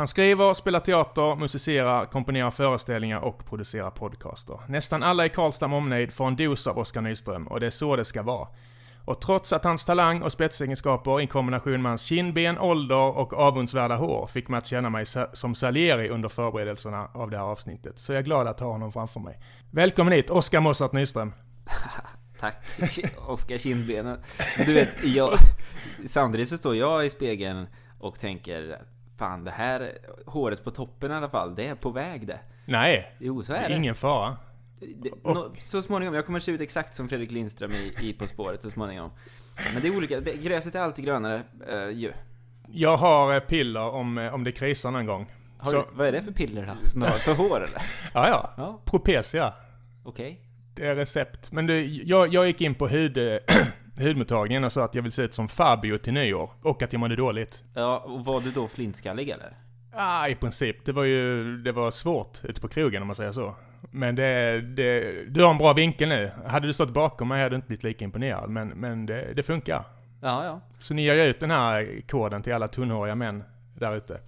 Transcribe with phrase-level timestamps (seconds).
[0.00, 4.60] Han skriver, spelar teater, musicerar, komponerar föreställningar och producerar podcaster.
[4.68, 7.70] Nästan alla i Karlstad med omnejd får en dos av Oskar Nyström och det är
[7.70, 8.48] så det ska vara.
[9.04, 13.96] Och trots att hans talang och spetsegenskaper i kombination med hans kindben, ålder och avundsvärda
[13.96, 18.12] hår fick mig att känna mig som Salieri under förberedelserna av det här avsnittet, så
[18.12, 19.40] jag är glad att ha honom framför mig.
[19.70, 21.32] Välkommen hit, Oskar Mossart Nyström.
[22.40, 22.56] Tack,
[23.16, 24.18] Oskar Kindbenen.
[24.66, 25.34] Du vet, jag,
[26.06, 27.66] samtidigt så står jag i spegeln
[27.98, 28.80] och tänker
[29.20, 29.92] Fan, det här
[30.26, 32.40] håret på toppen i alla fall, det är på väg det.
[32.64, 33.76] Nej, jo, så är det.
[33.76, 34.36] ingen fara.
[34.78, 38.26] Det, no, så småningom, jag kommer se ut exakt som Fredrik Lindström i, i På
[38.26, 39.10] spåret så småningom.
[39.74, 42.12] Men det är olika, det, gräset är alltid grönare uh, ju.
[42.68, 45.26] Jag har eh, piller om, eh, om det krisar någon gång.
[45.58, 45.84] Har så...
[45.92, 46.86] vad är det för piller då?
[46.86, 47.82] Snarare för hår eller?
[48.14, 48.54] Ja, ja.
[48.56, 48.80] ja.
[48.84, 49.52] Propecia.
[50.04, 50.32] Okej.
[50.32, 50.36] Okay.
[50.74, 51.52] Det är recept.
[51.52, 53.18] Men du, jag, jag gick in på hud,
[54.00, 56.50] hudmottagningen och sa att jag vill se ut som Fabio till nyår.
[56.62, 57.64] Och att jag mådde dåligt.
[57.74, 59.56] Ja, och var du då flintskallig eller?
[59.92, 60.84] Ja, ah, i princip.
[60.84, 63.54] Det var ju, det var svårt ute på krogen om man säger så.
[63.90, 66.30] Men det, det, du har en bra vinkel nu.
[66.46, 68.50] Hade du stått bakom mig hade du inte blivit lika imponerad.
[68.50, 69.84] Men, men det, det funkar.
[70.22, 70.60] Ja, ja.
[70.78, 73.44] Så ni ju ut den här koden till alla tunnhåriga män
[73.80, 74.20] där ute.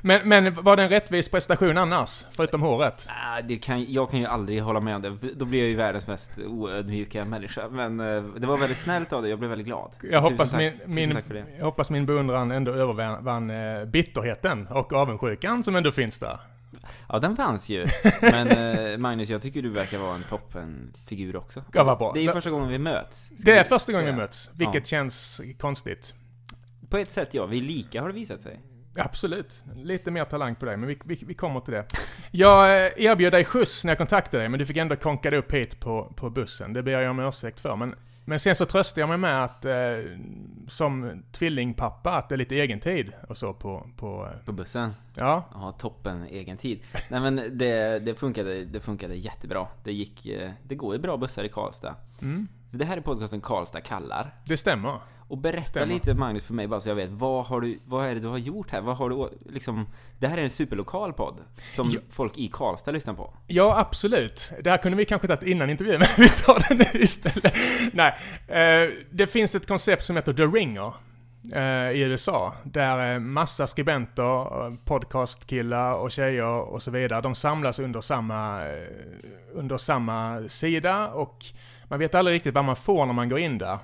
[0.00, 2.24] Men, men var det en rättvis prestation annars?
[2.30, 3.08] Förutom håret?
[3.44, 5.34] Det kan, jag kan ju aldrig hålla med om det.
[5.34, 7.68] Då blir jag ju världens mest oödmjuka människa.
[7.68, 9.30] Men eh, det var väldigt snällt av dig.
[9.30, 9.90] Jag blev väldigt glad.
[10.00, 11.18] Så jag, hoppas tack, min, min,
[11.58, 16.38] jag hoppas min beundran ändå övervann eh, bitterheten och avundsjukan som ändå finns där.
[17.08, 17.86] Ja, den fanns ju.
[18.22, 21.64] Men eh, Magnus, jag tycker du verkar vara en toppenfigur också.
[21.72, 22.12] Ja, vad bra.
[22.12, 23.28] Det är ju första gången vi möts.
[23.28, 24.84] Det är första gången vi möts, vilket ja.
[24.84, 26.14] känns konstigt.
[26.88, 28.60] På ett sätt ja, vi är lika har det visat sig.
[29.04, 29.62] Absolut.
[29.74, 31.86] Lite mer talang på dig, men vi, vi, vi kommer till det.
[32.30, 35.38] Jag eh, erbjöd dig skjuts när jag kontaktade dig, men du fick ändå konka dig
[35.38, 36.72] upp hit på, på bussen.
[36.72, 37.76] Det ber jag om ursäkt för.
[37.76, 39.72] Men, men sen så tröstade jag mig med att eh,
[40.68, 43.86] som tvillingpappa, att det är lite egen tid och så på...
[43.96, 44.90] På, eh, på bussen?
[45.14, 45.48] Ja.
[45.54, 46.80] Ja, toppen egen tid.
[47.10, 49.66] Nej men det, det, funkade, det funkade jättebra.
[49.84, 50.26] Det gick...
[50.26, 51.94] Eh, det går ju bra bussar i Karlstad.
[52.22, 52.48] Mm.
[52.70, 54.34] Det här är podcasten Karlstad kallar.
[54.44, 54.98] Det stämmer.
[55.28, 55.94] Och berätta Stämmer.
[55.94, 58.28] lite Magnus för mig bara så jag vet, vad, har du, vad är det du
[58.28, 58.80] har gjort här?
[58.80, 59.86] Vad har du liksom...
[60.18, 61.40] Det här är en superlokal podd
[61.74, 62.00] som ja.
[62.10, 63.34] folk i Karlstad lyssnar på.
[63.46, 64.52] Ja, absolut.
[64.64, 67.54] Det här kunde vi kanske tagit innan intervjun, men vi tar det nu istället.
[67.92, 68.14] Nej,
[68.48, 70.92] eh, det finns ett koncept som heter The Ringer
[71.54, 72.54] eh, i USA.
[72.64, 78.60] Där eh, massa skribenter, podcastkillar och tjejer och så vidare, de samlas under samma,
[79.54, 81.44] under samma sida och
[81.84, 83.78] man vet aldrig riktigt vad man får när man går in där.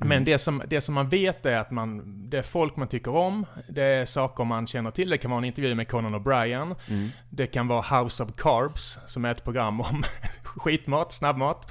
[0.00, 0.24] Men mm.
[0.24, 3.46] det som, det som man vet är att man, det är folk man tycker om,
[3.68, 5.10] det är saker man känner till.
[5.10, 6.76] Det kan vara en intervju med Conan O'Brien.
[6.88, 7.08] Mm.
[7.30, 10.02] Det kan vara House of Carbs, som är ett program om
[10.42, 11.70] skitmat, snabbmat.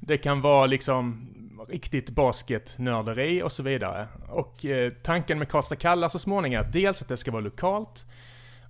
[0.00, 1.28] Det kan vara liksom
[1.68, 4.08] riktigt basketnörderi och så vidare.
[4.28, 7.42] Och eh, tanken med Karlstad kallar så småningom är att dels att det ska vara
[7.42, 8.06] lokalt,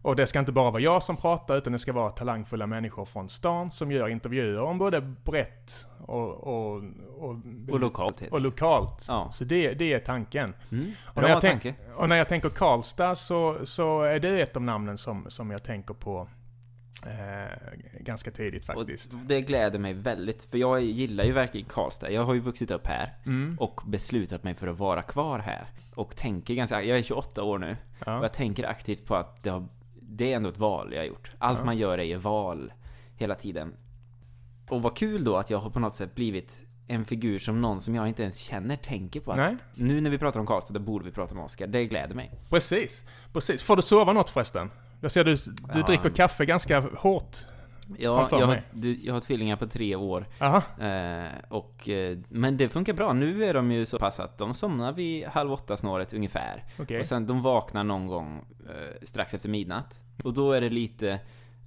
[0.02, 3.04] och det ska inte bara vara jag som pratar, utan det ska vara talangfulla människor
[3.04, 6.82] från stan som gör intervjuer om både brett och, och,
[7.18, 7.36] och,
[7.70, 8.22] och lokalt.
[8.30, 9.04] Och lokalt.
[9.08, 9.30] Ja.
[9.32, 10.54] Så det, det är tanken.
[10.72, 11.66] Mm, och, när jag tänk,
[11.96, 15.62] och när jag tänker Karlstad så, så är det ett av namnen som, som jag
[15.62, 16.28] tänker på
[17.06, 17.58] Eh,
[18.00, 19.12] ganska tidigt faktiskt.
[19.12, 22.10] Och det gläder mig väldigt, för jag gillar ju verkligen Karlstad.
[22.10, 23.56] Jag har ju vuxit upp här mm.
[23.60, 25.66] och beslutat mig för att vara kvar här.
[25.94, 27.76] Och tänker ganska, jag är 28 år nu,
[28.06, 28.18] ja.
[28.18, 29.66] och jag tänker aktivt på att det, har,
[30.08, 31.30] det är ändå ett val jag har gjort.
[31.38, 31.64] Allt ja.
[31.64, 32.72] man gör är ju val
[33.16, 33.74] hela tiden.
[34.70, 37.80] Och vad kul då att jag har på något sätt blivit en figur som någon
[37.80, 39.32] som jag inte ens känner tänker på.
[39.32, 39.56] Att Nej.
[39.74, 41.66] Nu när vi pratar om Karlstad, då borde vi prata om Oscar.
[41.66, 42.32] Det gläder mig.
[42.50, 43.04] Precis.
[43.32, 43.62] Precis.
[43.62, 44.70] Får du sova något förresten?
[45.00, 45.86] Jag ser du, du ja.
[45.86, 47.36] dricker kaffe ganska hårt.
[47.98, 50.26] Ja, jag har, du, jag har tvillingar på tre år.
[50.40, 53.12] Eh, och, eh, men det funkar bra.
[53.12, 56.64] Nu är de ju så pass att de somnar vid halv åtta snåret ungefär.
[56.78, 57.00] Okay.
[57.00, 60.02] Och sen de vaknar någon gång eh, strax efter midnatt.
[60.24, 61.20] Och då är det lite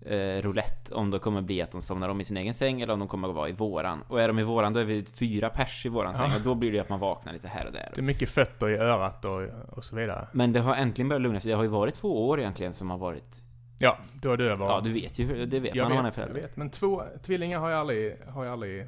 [0.06, 2.94] eh, roulette om det kommer bli att de somnar om i sin egen säng eller
[2.94, 4.04] om de kommer att vara i våran.
[4.08, 6.20] Och är de i våran då är vi fyra pers i våran ja.
[6.20, 7.92] säng och då blir det att man vaknar lite här och där.
[7.96, 10.28] Det är mycket fötter i örat och, och så vidare.
[10.32, 11.50] Men det har äntligen börjat lugna sig.
[11.50, 13.44] Det har ju varit två år egentligen som har varit
[13.82, 14.66] Ja, då är det över.
[14.66, 15.46] Ja, du vet ju.
[15.46, 16.36] Det vet jag man vet, man är förälder.
[16.36, 18.88] Jag vet, men två tvillingar har jag aldrig, har jag aldrig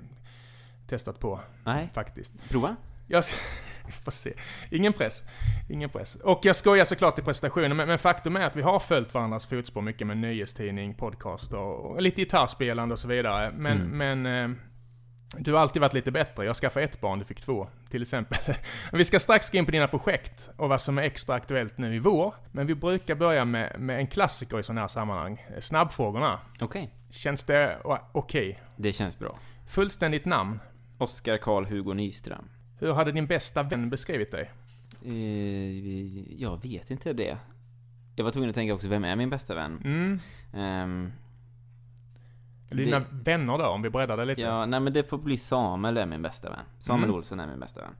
[0.88, 1.40] testat på.
[1.64, 1.90] Nej.
[1.94, 2.50] Faktiskt.
[2.50, 2.76] Prova.
[3.08, 3.24] Jag,
[4.04, 4.34] får se.
[4.72, 5.24] Ingen press.
[5.70, 6.16] Ingen press.
[6.16, 9.48] Och jag skojar såklart i prestationen, men, men, faktum är att vi har följt varandras
[9.48, 13.52] fotspår mycket med nyhetstidning, podcast och, och lite gitarrspelande och så vidare.
[13.58, 14.22] Men, mm.
[14.22, 14.58] men eh,
[15.38, 16.46] du har alltid varit lite bättre.
[16.46, 17.68] Jag skaffade ett barn, du fick två.
[17.94, 18.56] Till exempel.
[18.94, 21.96] vi ska strax gå in på dina projekt och vad som är extra aktuellt nu
[21.96, 22.36] i vår.
[22.52, 25.46] Men vi brukar börja med, med en klassiker i sådana här sammanhang.
[25.60, 26.40] Snabbfrågorna.
[26.60, 26.66] Okej.
[26.66, 26.88] Okay.
[27.10, 28.50] Känns det okej?
[28.50, 28.56] Okay?
[28.76, 29.38] Det känns bra.
[29.68, 30.60] Fullständigt namn?
[30.98, 32.50] Oskar Karl Hugo Nyström.
[32.80, 34.52] Hur hade din bästa vän beskrivit dig?
[35.06, 37.38] Eh, jag vet inte det.
[38.16, 39.82] jag var tvungen att tänka också, vem är min bästa vän?
[39.84, 40.20] Mm.
[40.84, 41.12] Um,
[42.70, 44.42] Dina det, vänner då, om vi breddar det lite?
[44.42, 46.60] Ja, nej men det får bli Samuel är min bästa vän.
[46.80, 47.16] Samuel mm.
[47.16, 47.96] Olsson är min bästa vän.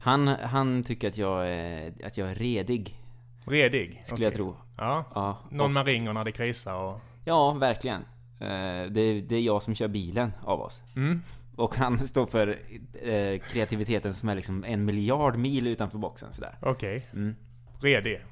[0.00, 3.00] Han, han tycker att jag är, att jag är redig.
[3.44, 4.00] Redig?
[4.04, 4.24] Skulle okay.
[4.24, 4.56] jag tro.
[4.76, 5.04] Ja.
[5.14, 5.38] ja.
[5.50, 7.00] Någon man ringer när det krisar och...
[7.24, 8.00] Ja, verkligen.
[8.40, 10.82] Uh, det, det är jag som kör bilen av oss.
[10.96, 11.22] Mm.
[11.56, 16.58] Och han står för uh, kreativiteten som är liksom en miljard mil utanför boxen sådär.
[16.60, 16.96] Okej.
[16.96, 17.20] Okay.
[17.20, 17.36] Mm.
[17.80, 18.24] Redig.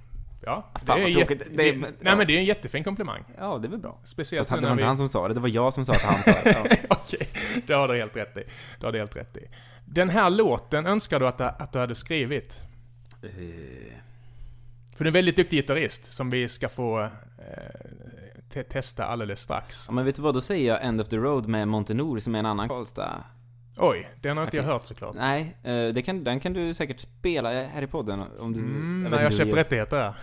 [0.46, 2.16] Ja, Fan det är, jätte, det, det, nej ja.
[2.16, 3.24] men det är en jättefin komplimang.
[3.38, 4.00] Ja, det är väl bra.
[4.04, 4.86] Speciellt Fast det var inte vi...
[4.86, 6.78] han som sa det, det var jag som sa att han sa det.
[6.88, 6.96] Ja.
[6.96, 7.28] Okej,
[7.66, 8.44] det har du helt rätt i.
[8.80, 9.48] Det har du helt rätt i.
[9.84, 12.62] Den här låten önskar du att, att du hade skrivit?
[13.24, 13.30] Uh.
[14.96, 19.84] För du är en väldigt duktig gitarrist som vi ska få eh, testa alldeles strax.
[19.88, 22.34] Ja, men vet du vad, då säger jag End of the Road med Montenor som
[22.34, 23.24] är en annan Karlstad
[23.76, 25.14] Oj, den har inte jag hört såklart.
[25.14, 28.58] Nej, eh, det kan, den kan du säkert spela här i podden om du...
[28.58, 30.14] Mm, jag när jag köpt rättigheter ja.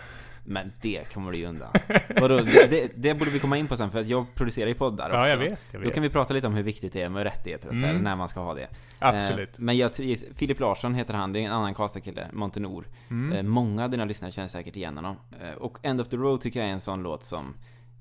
[0.43, 1.69] Men det kommer du ju undan.
[2.21, 2.37] Vadå,
[2.69, 5.17] det, det, borde vi komma in på sen, för att jag producerar ju poddar också.
[5.17, 5.87] Ja, jag vet, jag vet.
[5.87, 8.03] Då kan vi prata lite om hur viktigt det är med rättigheter och så mm.
[8.03, 8.67] när man ska ha det.
[8.99, 9.49] Absolut.
[9.49, 9.91] Eh, men jag,
[10.35, 12.87] Filip Larsson heter han, det är en annan Karlstad-kille, Montenor.
[13.09, 13.37] Mm.
[13.37, 15.15] Eh, många av dina lyssnare känner säkert igen honom.
[15.57, 17.53] och End of the Road tycker jag är en sån låt som...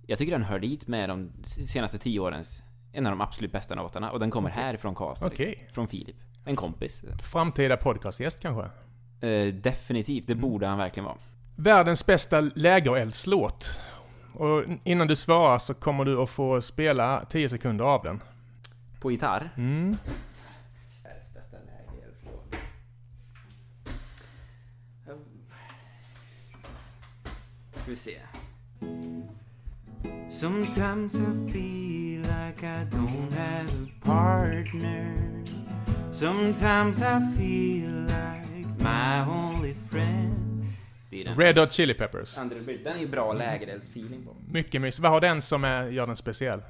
[0.06, 3.74] Jag tycker den hör dit med de senaste tio årens en av de absolut bästa
[3.74, 4.10] låtarna.
[4.10, 4.62] Och den kommer okay.
[4.62, 5.26] härifrån Karlstad.
[5.26, 5.46] Okay.
[5.46, 6.16] Liksom, från Filip.
[6.44, 7.04] En kompis.
[7.22, 8.70] Framtida podcastgäst kanske?
[9.28, 10.42] Eh, definitivt, det mm.
[10.42, 11.16] borde han verkligen vara.
[11.56, 13.80] Världens bästa lägereldslåt.
[14.32, 18.22] Och innan du svarar så kommer du att få spela 10 sekunder av den.
[19.00, 19.50] På gitarr?
[19.56, 19.96] Mm.
[21.02, 22.54] Världens bästa lägereldslåt.
[27.72, 28.18] Ska vi se.
[30.30, 35.42] Sometimes I feel like I don't have a partner.
[36.12, 40.64] Sometimes I feel like my only friend.
[41.36, 42.34] Red Hot Chili Peppers.
[42.34, 44.36] Den är ju bra lägereldsfeeling på.
[44.52, 44.98] Mycket mys.
[44.98, 46.62] Vad har den som är, gör den speciell?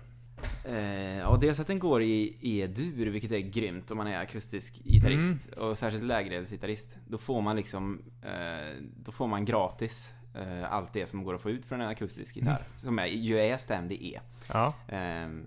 [0.64, 4.74] Eh, ja, dels att den går i E-dur, vilket är grymt om man är akustisk
[4.84, 5.50] gitarrist.
[5.56, 5.68] Mm.
[5.68, 6.98] Och särskilt lägereldsgitarrist.
[7.08, 11.40] Då får man liksom, eh, då får man gratis uh, allt det som går att
[11.40, 12.50] få ut från en akustisk gitarr.
[12.50, 12.76] Mm.
[12.76, 14.20] Som är, ju är stämd i E.
[14.52, 14.74] Ja.
[14.92, 15.44] Uh,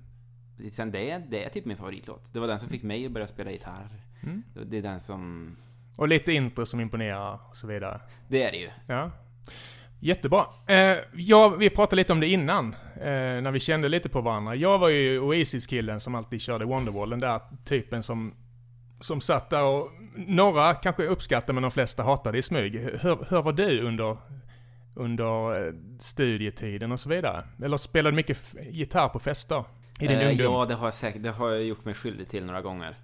[0.69, 2.33] sen det, det är typ min favoritlåt.
[2.33, 3.89] Det var den som fick mig att börja spela gitarr.
[4.23, 4.43] Mm.
[4.65, 5.55] Det är den som...
[5.97, 7.99] Och lite intro som imponerar och så vidare.
[8.27, 8.69] Det är det ju.
[8.87, 9.11] Ja.
[9.99, 10.45] Jättebra.
[10.67, 14.55] Eh, ja, vi pratade lite om det innan, eh, när vi kände lite på varandra.
[14.55, 18.33] Jag var ju Oasis-killen som alltid körde Wonderwall, den där typen som,
[18.99, 22.79] som satt där och några kanske uppskattade men de flesta hatade i smyg.
[22.79, 24.17] Hur, hur var du under
[24.95, 27.47] under eh, studietiden och så vidare?
[27.63, 29.63] Eller spelade du mycket gitarr på fester?
[29.99, 30.53] I din eh, ungdom?
[30.53, 31.23] Ja, det har jag säkert.
[31.23, 32.97] Det har jag gjort mig skyldig till några gånger.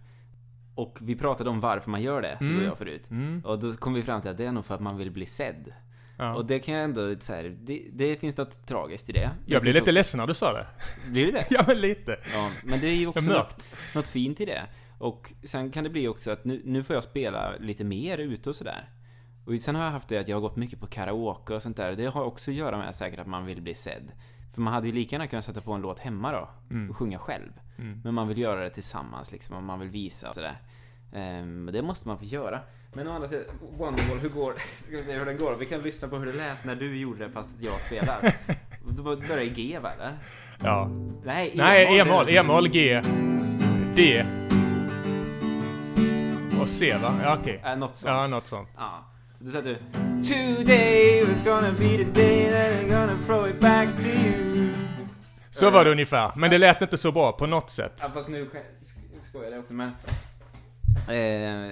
[0.76, 2.54] Och vi pratade om varför man gör det, mm.
[2.54, 3.10] du och jag förut.
[3.10, 3.42] Mm.
[3.46, 5.26] Och då kom vi fram till att det är nog för att man vill bli
[5.26, 5.74] sedd.
[6.18, 6.36] Ja.
[6.36, 9.32] Och det kan jag ändå säga, det, det, finns något tragiskt i det.
[9.46, 9.92] Jag blir lite också...
[9.92, 10.66] ledsen när du sa det.
[11.12, 11.46] Blir du det?
[11.50, 12.20] ja, men lite.
[12.34, 14.62] Ja, men det är ju också något, något fint i det.
[14.98, 18.50] Och sen kan det bli också att nu, nu får jag spela lite mer ute
[18.50, 18.90] och sådär.
[19.50, 21.78] Och sen har jag haft det att jag har gått mycket på karaoke och sånt
[21.78, 21.96] där.
[21.96, 24.12] Det har också att göra med säkert att man vill bli sedd.
[24.54, 26.50] För man hade ju lika gärna kunnat sätta på en låt hemma då.
[26.76, 26.90] Mm.
[26.90, 27.52] Och sjunga själv.
[27.78, 28.02] Mm.
[28.04, 29.56] Men man vill göra det tillsammans liksom.
[29.56, 30.62] Och man vill visa och sådär.
[31.14, 32.60] Um, det måste man få göra.
[32.94, 33.46] Men å andra sidan,
[33.78, 34.54] Wonderwall, hur går...
[34.86, 35.56] Ska vi se hur den går?
[35.60, 38.36] Vi kan lyssna på hur det lät när du gjorde det fast att jag spelar.
[38.98, 40.18] Då börjar i G va, eller?
[40.64, 40.90] Ja.
[41.24, 41.52] Nej,
[42.00, 42.30] E-moll.
[42.30, 43.02] E-moll, G.
[43.96, 44.26] D.
[46.62, 47.20] Och C va?
[47.24, 47.58] Ja okej.
[47.58, 47.72] Okay.
[47.72, 48.14] Äh, något sånt.
[48.14, 48.70] Ja, något sånt.
[48.78, 49.06] Ja.
[49.42, 54.70] Du Today was gonna be the day that I'm gonna throw it back to you
[55.52, 57.94] Så var det ungefär, men det lät inte så bra på något sätt.
[58.02, 58.50] Ja fast nu
[59.30, 59.90] skojar jag också men...
[61.08, 61.72] Eh,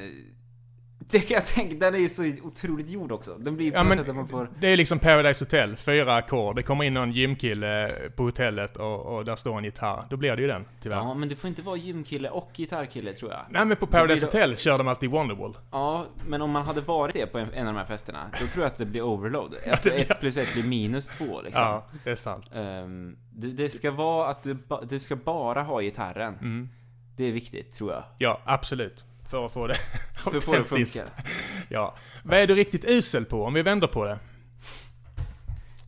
[1.09, 3.37] det kan jag tänka, den är ju så otroligt gjord också.
[3.37, 4.49] Den blir på ja, sätt att man får...
[4.59, 6.55] Det är liksom Paradise Hotel, fyra ackord.
[6.55, 10.03] Det kommer in någon gymkille på hotellet och, och, där står en gitarr.
[10.09, 10.97] Då blir det ju den, tyvärr.
[10.97, 13.41] Ja, men det får inte vara gymkille och gitarrkille tror jag.
[13.49, 14.55] Nej men på Paradise Hotel då...
[14.55, 15.57] kör de alltid Wonderwall.
[15.71, 18.47] Ja, men om man hade varit det på en, en av de här festerna, då
[18.47, 19.55] tror jag att det blir overload.
[19.71, 21.63] Alltså ett plus ett blir minus två liksom.
[21.63, 22.45] Ja, det är sant.
[22.55, 24.57] Um, det, det, ska vara att du,
[24.89, 26.33] du ska bara ha gitarren.
[26.33, 26.69] Mm.
[27.17, 28.03] Det är viktigt, tror jag.
[28.17, 29.05] Ja, absolut.
[29.29, 29.75] För att få det
[30.15, 31.03] För att få det att funka.
[31.69, 31.95] Ja.
[32.23, 34.19] Vad är du riktigt usel på, om vi vänder på det?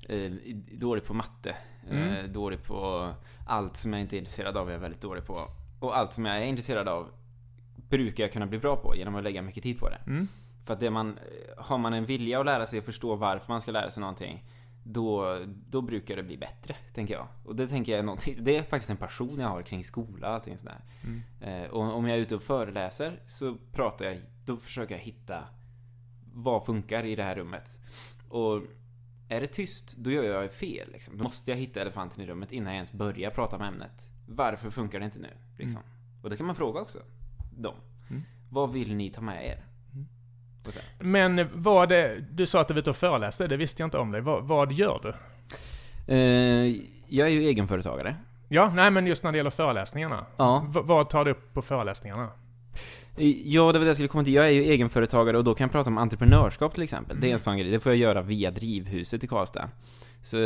[0.10, 0.32] Eh,
[0.72, 1.56] dålig på matte.
[1.90, 2.14] Eh, mm.
[2.14, 3.10] Eh, dålig på
[3.48, 5.48] allt som jag inte är intresserad av är jag väldigt dålig på.
[5.80, 7.10] Och allt som jag är intresserad av
[7.90, 10.00] brukar jag kunna bli bra på genom att lägga mycket tid på det.
[10.08, 10.28] Mm.
[10.66, 11.20] För att det man,
[11.58, 14.44] har man en vilja att lära sig och förstå varför man ska lära sig någonting
[14.84, 17.28] då, då brukar det bli bättre, tänker jag.
[17.44, 20.28] Och det tänker jag är någonting, det är faktiskt en passion jag har kring skola
[20.28, 20.82] och allting sådär.
[21.04, 21.22] Mm.
[21.42, 25.44] Eh, och om jag är ute och föreläser så pratar jag, då försöker jag hitta
[26.34, 27.80] vad funkar i det här rummet.
[28.30, 28.62] Och
[29.30, 30.92] är det tyst, då gör jag fel.
[30.92, 31.18] Liksom.
[31.18, 34.12] Då måste jag hitta elefanten i rummet innan jag ens börjar prata om ämnet.
[34.28, 35.34] Varför funkar det inte nu?
[35.58, 35.82] Liksom.
[35.82, 36.24] Mm.
[36.24, 37.00] Och det kan man fråga också.
[37.58, 37.76] Dem.
[38.10, 38.24] Mm.
[38.50, 39.66] Vad vill ni ta med er?
[41.00, 41.90] Men vad
[42.32, 44.22] du sa att du var ute och föreläste, det visste jag inte om dig.
[44.22, 45.14] Vad, vad gör du?
[46.14, 46.76] Uh,
[47.08, 48.16] jag är ju egenföretagare.
[48.48, 50.26] Ja, nej men just när det gäller föreläsningarna.
[50.38, 50.66] Ja.
[50.74, 52.30] V vad tar du upp på föreläsningarna?
[53.44, 54.34] Ja, det var det jag skulle komma till.
[54.34, 57.12] Jag är ju egenföretagare och då kan jag prata om entreprenörskap till exempel.
[57.12, 57.22] Mm.
[57.22, 57.40] Det är en mm.
[57.40, 57.72] sån grej.
[57.72, 59.70] Det får jag göra via Drivhuset i Karlstad.
[60.22, 60.38] Så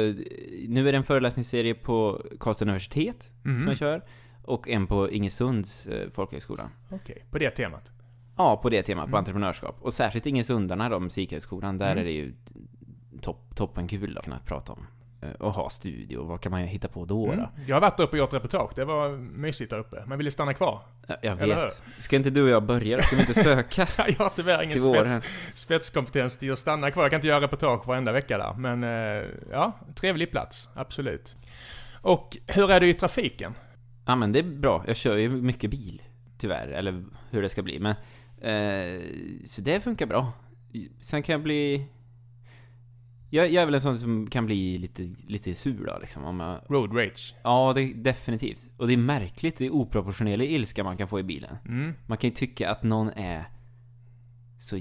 [0.68, 3.60] nu är det en föreläsningsserie på Karlstad universitet mm.
[3.60, 4.02] som jag kör.
[4.46, 6.70] Och en på Ingesunds eh, folkhögskola.
[6.86, 7.24] Okej, okay.
[7.32, 7.92] på det temat?
[8.38, 9.18] Ja, på det temat, på mm.
[9.20, 9.78] entreprenörskap.
[9.82, 11.98] Och särskilt Ingesundarna då, musikhögskolan, där mm.
[11.98, 12.34] är det ju
[13.22, 14.88] topp, toppen kul att kunna prata om
[15.24, 16.24] Eh, och ha studio.
[16.24, 17.26] Vad kan man hitta på då?
[17.26, 17.38] Mm.
[17.38, 17.50] då?
[17.68, 18.72] Jag har varit uppe och gjort reportage.
[18.76, 20.04] Det var mysigt där uppe.
[20.08, 20.80] Men vill stanna kvar?
[21.22, 21.84] Jag vet.
[22.00, 23.88] Ska inte du och jag börja Ska vi inte söka?
[23.98, 25.22] jag har tyvärr ingen spets,
[25.54, 27.04] spetskompetens till att stanna kvar.
[27.04, 28.54] Jag kan inte göra reportage varenda vecka där.
[28.58, 30.70] Men eh, ja, trevlig plats.
[30.74, 31.36] Absolut.
[32.02, 33.54] Och hur är det i trafiken?
[34.06, 34.84] Ja men det är bra.
[34.88, 36.02] Jag kör ju mycket bil.
[36.38, 36.68] Tyvärr.
[36.68, 37.80] Eller hur det ska bli.
[37.80, 37.96] Men,
[38.44, 39.02] eh,
[39.46, 40.32] så det funkar bra.
[41.00, 41.88] Sen kan jag bli
[43.34, 46.40] jag, jag är väl en sån som kan bli lite, lite sur då liksom om
[46.40, 46.62] jag...
[46.70, 47.36] Road rage?
[47.44, 48.70] Ja, det, definitivt.
[48.78, 51.58] Och det är märkligt, det är oproportionerlig ilska man kan få i bilen.
[51.66, 51.94] Mm.
[52.06, 53.46] Man kan ju tycka att någon är
[54.58, 54.80] så...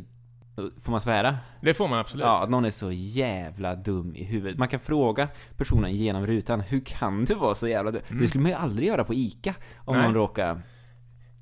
[0.57, 1.39] Får man svära?
[1.63, 2.25] Det får man absolut.
[2.25, 4.59] Ja, att någon är så jävla dum i huvudet.
[4.59, 8.03] Man kan fråga personen genom rutan, hur kan du vara så jävla dum?
[8.09, 8.23] Mm.
[8.23, 10.05] Det skulle man ju aldrig göra på ICA om Nej.
[10.05, 10.63] någon råkar...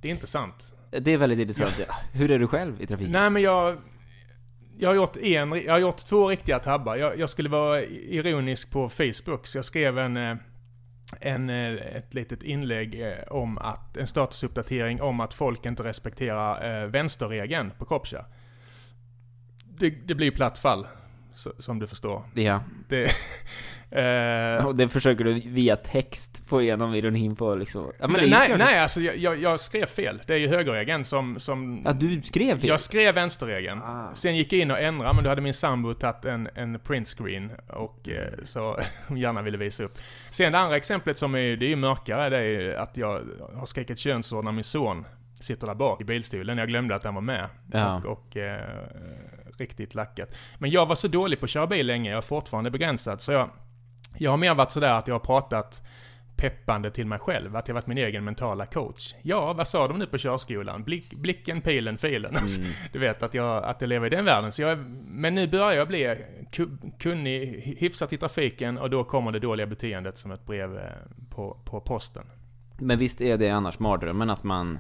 [0.01, 0.75] Det är intressant.
[0.91, 1.75] Det är väldigt intressant.
[1.89, 1.95] Ja.
[2.13, 3.13] Hur är du själv i trafiken?
[3.13, 3.79] Nej men jag
[4.81, 6.97] jag har gjort en, jag har gjort två riktiga tabbar.
[6.97, 10.37] Jag, jag skulle vara ironisk på Facebook, så jag skrev en, eh,
[11.21, 16.87] en, eh, ett litet inlägg eh, om att, en statusuppdatering om att folk inte respekterar
[16.87, 18.25] vänsterregeln på Kopcha.
[19.65, 20.87] Det, det blir platt fall,
[21.35, 22.23] som du förstår.
[22.35, 22.63] Ja.
[22.89, 23.13] Det,
[23.97, 27.93] Uh, och det försöker du via text få igenom ironin på liksom?
[27.99, 30.23] Ja, men nej, nej, alltså jag, jag, skrev fel.
[30.27, 31.41] Det är ju högerregeln som...
[31.41, 32.69] som ja, du skrev fel?
[32.69, 33.83] Jag skrev vänsterregeln.
[33.83, 34.15] Ah.
[34.15, 37.51] Sen gick jag in och ändrade, men då hade min sambo tagit en, en printscreen
[37.67, 39.99] och eh, så hon gärna ville visa upp.
[40.31, 43.23] Sen det andra exemplet som är, det är ju mörkare, det är att jag
[43.55, 45.05] har skrikit könsord när min son
[45.41, 46.59] sitter där bak i bilstolen.
[46.59, 47.49] Jag glömde att han var med.
[47.73, 47.97] Ja.
[47.97, 48.61] Och, och eh,
[49.61, 50.35] riktigt lackat.
[50.59, 53.33] Men jag var så dålig på att köra bil länge, jag är fortfarande begränsad, så
[53.33, 53.51] jag
[54.19, 55.83] jag har mer varit sådär att jag har pratat
[56.37, 59.15] peppande till mig själv, att jag varit min egen mentala coach.
[59.23, 60.85] Ja, vad sa de nu på körskolan?
[60.85, 62.37] Blick, blicken, pilen, filen.
[62.41, 62.73] Mm.
[62.93, 64.53] Du vet att jag, att jag lever i den världen.
[64.53, 66.17] Så jag, men nu börjar jag bli
[66.99, 67.47] kunnig,
[67.79, 70.85] hyfsat i trafiken och då kommer det dåliga beteendet som ett brev eh,
[71.31, 72.27] på, på posten.
[72.79, 74.79] Men visst är det annars mardrömmen att man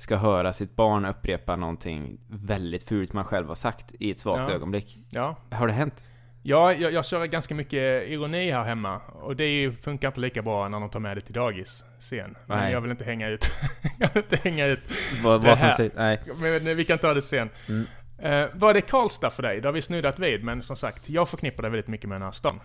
[0.00, 4.48] ska höra sitt barn upprepa någonting väldigt fult man själv har sagt i ett svagt
[4.48, 4.54] ja.
[4.54, 4.98] ögonblick?
[5.10, 5.36] Ja.
[5.50, 6.04] Har det hänt?
[6.42, 8.98] Ja, jag, jag kör ganska mycket ironi här hemma.
[8.98, 12.36] Och det funkar inte lika bra när de tar med det till dagis sen.
[12.46, 12.72] Men nej.
[12.72, 13.50] jag vill inte hänga ut,
[13.98, 14.80] jag vill inte hänga ut
[15.22, 16.20] vad, vad som säger, nej.
[16.40, 17.50] Men vi kan ta det sen.
[17.68, 17.86] Mm.
[18.24, 19.60] Uh, vad är Karlstad för dig?
[19.60, 22.22] Det har vi snuddat vid, men som sagt, jag förknippar det väldigt mycket med den
[22.22, 22.60] här stan.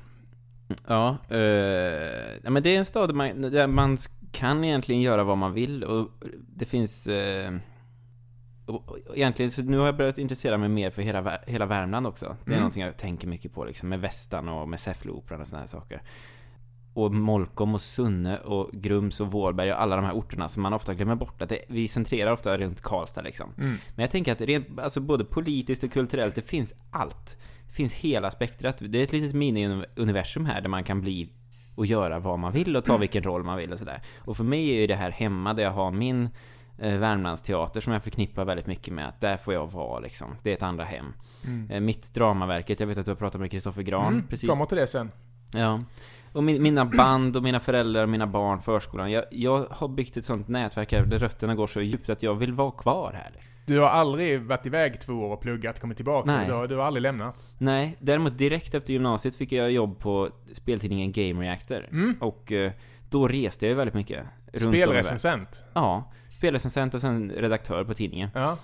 [0.68, 1.18] Ja,
[2.44, 3.98] ja, men det är en stad där man, där man
[4.32, 6.10] kan egentligen göra vad man vill och
[6.56, 7.58] det finns uh,
[9.14, 12.26] egentligen, så nu har jag börjat intressera mig mer för hela, hela Värmland också.
[12.26, 12.60] Det är mm.
[12.60, 16.02] någonting jag tänker mycket på liksom, med Västan och med Säffleoperan och sådana här saker.
[16.94, 20.74] Och Molkom och Sunne och Grums och Vårberg och alla de här orterna som man
[20.74, 21.42] ofta glömmer bort.
[21.42, 23.50] Att det, vi centrerar ofta runt Karlstad liksom.
[23.58, 23.76] Mm.
[23.96, 27.38] Men jag tänker att rent, alltså både politiskt och kulturellt, det finns allt.
[27.76, 28.82] Finns hela spektrat.
[28.82, 31.30] Det är ett litet mini-universum här där man kan bli
[31.76, 33.00] och göra vad man vill och ta mm.
[33.00, 34.02] vilken roll man vill och sådär.
[34.18, 36.30] Och för mig är ju det här hemma där jag har min
[36.80, 40.36] eh, Värmlandsteater som jag förknippar väldigt mycket med att där får jag vara liksom.
[40.44, 41.14] Det är ett andra hem.
[41.46, 41.72] Mm.
[41.72, 44.50] Eh, mitt dramaverket, jag vet att du har pratat med Kristoffer Gran mm, precis.
[44.50, 45.12] Kommer till det sen.
[45.54, 45.84] Ja.
[46.36, 49.12] Och min, mina band och mina föräldrar och mina barn, förskolan.
[49.12, 52.36] Jag, jag har byggt ett sånt nätverk här där rötterna går så djupt att jag
[52.36, 53.32] vill vara kvar här.
[53.34, 53.54] Liksom.
[53.66, 56.32] Du har aldrig varit iväg två år och pluggat, kommit tillbaka?
[56.32, 56.48] Nej.
[56.48, 57.48] Du, har, du har aldrig lämnat?
[57.58, 61.88] Nej, däremot direkt efter gymnasiet fick jag jobb på speltidningen Game Reactor.
[61.92, 62.16] Mm.
[62.20, 62.72] Och eh,
[63.10, 64.26] då reste jag väldigt mycket.
[64.54, 65.64] Spelrecensent?
[65.74, 68.30] Ja spelrecensent och sen redaktör på tidningen.
[68.34, 68.58] Ja.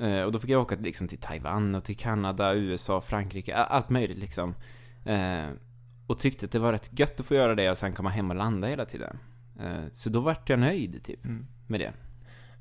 [0.00, 3.90] Eh, och då fick jag åka liksom till Taiwan och till Kanada, USA, Frankrike, allt
[3.90, 4.54] möjligt liksom.
[6.08, 8.30] Och tyckte att det var rätt gött att få göra det och sen komma hem
[8.30, 9.18] och landa hela tiden.
[9.60, 11.46] Eh, så då vart jag nöjd typ mm.
[11.66, 11.92] med det.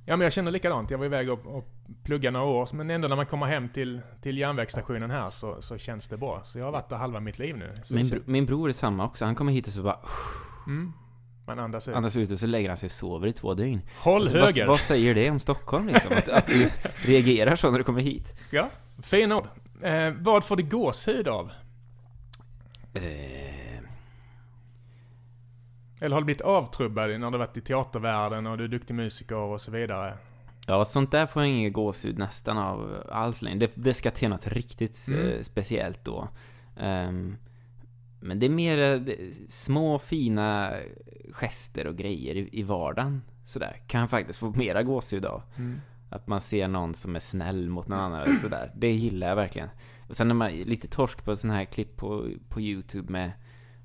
[0.05, 0.91] Ja men jag känner likadant.
[0.91, 1.67] Jag var iväg och, och
[2.03, 2.69] pluggade några år.
[2.73, 6.41] Men ändå när man kommer hem till, till järnvägsstationen här så, så känns det bra.
[6.43, 7.69] Så jag har varit där halva mitt liv nu.
[7.89, 9.25] Min, bro, min bror är samma också.
[9.25, 9.99] Han kommer hit och så bara...
[10.67, 10.93] Mm.
[11.47, 11.95] Man andas ut.
[11.95, 13.81] Andas ut och så lägger han sig och sover i två dygn.
[13.99, 14.61] Håll alltså, höger!
[14.61, 16.17] Vad, vad, säger det om Stockholm liksom?
[16.17, 16.69] Att, att du
[17.11, 18.35] reagerar så när du kommer hit?
[18.49, 18.69] Ja,
[19.03, 19.47] fina ord.
[19.81, 21.51] Eh, vad får du gåshud av?
[23.03, 23.79] Eh,
[25.99, 29.35] Eller har du blivit avtrubbad när du varit i teatervärlden och du är duktig musiker
[29.35, 30.13] och så vidare?
[30.67, 33.59] Ja, sånt där får jag ingen gåshud nästan av alls längre.
[33.59, 35.27] Det, det ska till något riktigt Mm.
[35.27, 36.27] eh, speciellt då.
[36.77, 37.37] Ehm,
[38.19, 39.17] men det är mer eh, det,
[39.49, 40.73] små fina
[41.31, 43.21] gester och grejer i, i vardagen.
[43.45, 43.81] Sådär.
[43.87, 45.41] Kan jag faktiskt få mera gåshud av.
[45.57, 45.81] Mm.
[46.09, 48.71] Att man ser någon som är snäll mot någon annan sådär.
[48.75, 49.69] Det gillar jag verkligen.
[50.07, 53.31] Och sen är man lite torsk på sådana här klipp på, på YouTube med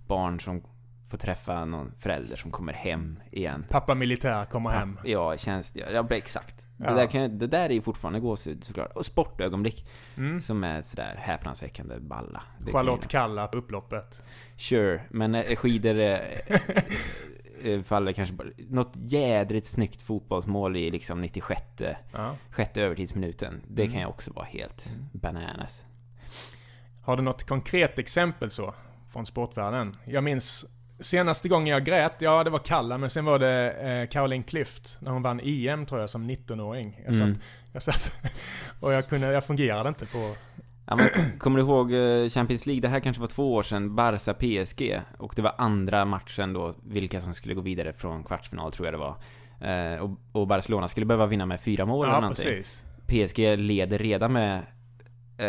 [0.07, 0.63] barn som
[1.11, 3.65] får träffa någon förälder som kommer hem igen.
[3.71, 4.99] Pappa militär kommer hem.
[5.05, 6.67] Ja, tjänst, ja, exakt.
[6.77, 6.91] Ja.
[6.91, 8.93] Det, där kan, det där är ju fortfarande gåshud såklart.
[8.93, 9.87] Och sportögonblick.
[10.17, 10.41] Mm.
[10.41, 12.43] Som är sådär häpnadsväckande balla.
[12.59, 14.23] Det Charlotte Kalla på upploppet.
[14.57, 16.19] Sure, men eh, skidor eh,
[17.63, 18.49] eh, faller kanske bara...
[18.69, 21.63] Något jädrigt snyggt fotbollsmål i liksom 96
[22.13, 22.37] Ja.
[22.51, 23.61] sjätte övertidsminuten.
[23.69, 23.93] Det Mm.
[23.93, 25.85] kan ju också vara helt bananas.
[27.03, 28.75] Har du något konkret exempel så?
[29.13, 29.97] Från sportvärlden?
[30.05, 30.65] Jag minns
[31.01, 34.97] senaste gången jag grät, ja det var Kalla, men sen var det eh, Caroline Klüft
[35.01, 37.01] när hon vann EM tror jag som 19-åring.
[37.07, 37.35] Jag, Mm.
[37.73, 38.13] jag satt
[38.81, 40.35] och jag kunde, jag fungerade inte på...
[40.87, 42.81] Ja, men, kommer du ihåg eh, Champions League?
[42.81, 43.95] Det här kanske var två år sedan.
[43.97, 45.01] Barca-PSG.
[45.19, 48.95] Och det var andra matchen då, vilka som skulle gå vidare från kvartsfinal tror jag
[48.95, 49.17] det var.
[49.61, 52.45] Eh, och, och Barcelona skulle behöva vinna med fyra mål eller Ja, någonting.
[52.45, 52.85] precis.
[53.07, 54.63] PSG leder redan med
[55.39, 55.45] eh,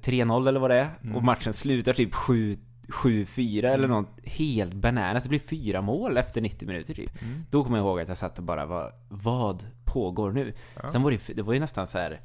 [0.00, 0.88] 3-0 eller vad det är.
[1.02, 1.16] Mm.
[1.16, 2.56] Och matchen slutar typ 7
[2.88, 3.90] 7-4 eller Mm.
[3.90, 5.22] något helt bananas.
[5.22, 7.22] Det blir fyra mål efter 90 minuter typ.
[7.22, 7.44] Mm.
[7.50, 10.52] Då kommer jag ihåg att jag satt och bara, vad, vad pågår nu?
[10.82, 10.88] Ja.
[10.88, 12.20] Sen var det, det var ju nästan så här.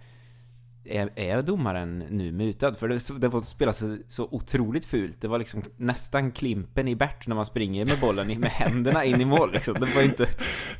[0.85, 2.73] Är, är domaren nu mutad?
[2.73, 5.21] För det, det var spelas så, så otroligt fult.
[5.21, 9.21] Det var liksom nästan klimpen i Bert när man springer med bollen med händerna in
[9.21, 9.73] i mål liksom.
[9.73, 10.25] Det var inte...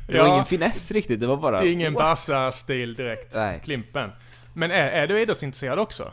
[0.08, 0.32] Det var Ja.
[0.34, 1.20] ingen finess riktigt.
[1.20, 1.60] Det var bara...
[1.62, 2.02] Det är ingen what?
[2.02, 3.34] Barca-stil direkt.
[3.34, 3.60] Nej.
[3.64, 4.10] Klimpen.
[4.54, 6.12] Men är, är du idrottsintresserad också?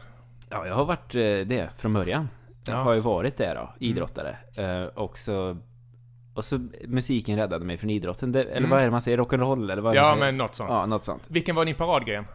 [0.49, 2.29] Ja, jag har varit eh, det från början.
[2.67, 4.37] Jag Ja, har ju varit det då, idrottare.
[4.55, 5.57] Eh, och så...
[6.33, 8.31] Och så musiken räddade mig från idrotten.
[8.31, 8.69] Det, eller Mm.
[8.69, 9.17] vad är det man säger?
[9.17, 9.71] Rock'n'roll?
[9.71, 10.69] Eller vad Ja, men något sånt.
[10.69, 11.27] Ja, något sånt.
[11.29, 12.25] Vilken var din paradgren?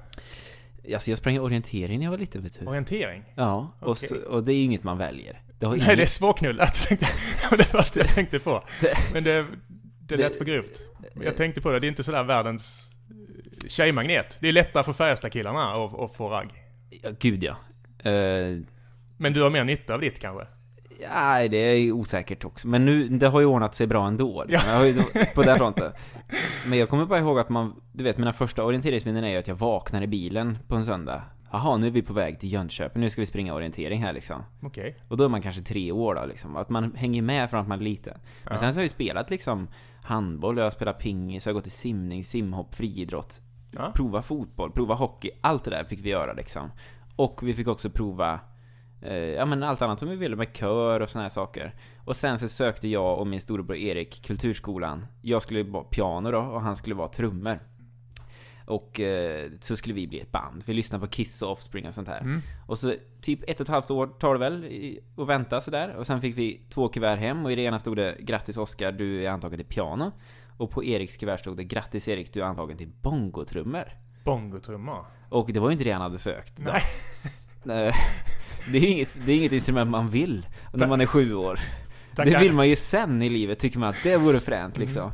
[0.95, 2.67] Alltså jag sprang orientering när jag var liten, vet du.
[2.67, 3.25] Orientering?
[3.35, 4.09] Ja, och, Okej.
[4.09, 5.43] så, och det är ju inget man väljer.
[5.59, 6.87] Det har Nej, inget- det är svårknullat.
[6.91, 8.63] Det var det första jag tänkte på.
[9.13, 9.47] Men det,
[10.09, 10.87] det lät för grovt.
[11.25, 14.37] Jag tänkte på det, det är inte sådär världens eh, tjejmagnet.
[14.41, 16.49] Det är lättare för Färjestadkillarna att, att få ragg.
[17.03, 17.57] Ja, gud ja.
[18.05, 18.59] Eh,
[19.17, 20.47] Men du har mer nytta av ditt kanske?
[21.15, 22.69] Nej, det är osäkert också.
[22.69, 24.45] Men nu, det har ju ordnat sig bra ändå.
[24.49, 24.71] Liksom.
[24.71, 25.03] Har ju,
[25.35, 25.93] på den fronten.
[26.69, 29.49] Men jag kommer bara ihåg att man, du vet, mina första orienteringsminnen är ju att
[29.49, 31.23] jag vaknar i bilen på en söndag.
[31.53, 34.43] Jaha, nu är vi på väg till Jönköping, nu ska vi springa orientering här liksom.
[34.63, 34.97] Okej.
[35.09, 36.57] Och då är man kanske tre år då liksom.
[36.57, 38.15] Att man hänger med från att man är liten.
[38.45, 38.59] Men Ja.
[38.59, 39.69] sen så har jag ju spelat liksom
[40.03, 43.41] handboll, jag har spelat pingis, jag har gått i simning, simhopp, friidrott.
[43.71, 43.93] Ja.
[43.95, 46.71] Prova fotboll, prova hockey, allt det där fick vi göra liksom.
[47.17, 48.41] Och vi fick också prova
[49.03, 51.75] eh, ja men allt annat som vi ville med kör och såna här saker.
[52.05, 55.07] Och sen så sökte jag och min storebror Erik Kulturskolan.
[55.23, 57.59] Jag skulle vara piano då och han skulle vara trummor.
[58.67, 60.63] Och eh, så skulle vi bli ett band.
[60.67, 62.21] Vi lyssnade på Kiss och Offspring och sånt här.
[62.21, 62.41] Mm.
[62.67, 65.95] Och så typ ett och ett halvt år tar det väl att vänta sådär.
[65.97, 68.93] Och sen fick vi två kuvert hem och i det ena stod det 'Grattis Oskar,
[68.93, 70.13] du är antagen till piano'
[70.57, 73.89] Och på Eriks kuvert stod det 'Grattis Erik, du är antagen till bongotrummor'
[74.25, 75.07] Bongotrummor.
[75.29, 76.59] Och det var ju inte det han hade sökt.
[76.59, 76.81] Nej.
[78.73, 81.61] Det är inget, det är inget instrument man vill när man är sju år.
[82.17, 82.31] Tackar.
[82.31, 84.87] Det vill man ju sen i livet, tycker man att det vore fränt Mm.
[84.87, 85.11] liksom.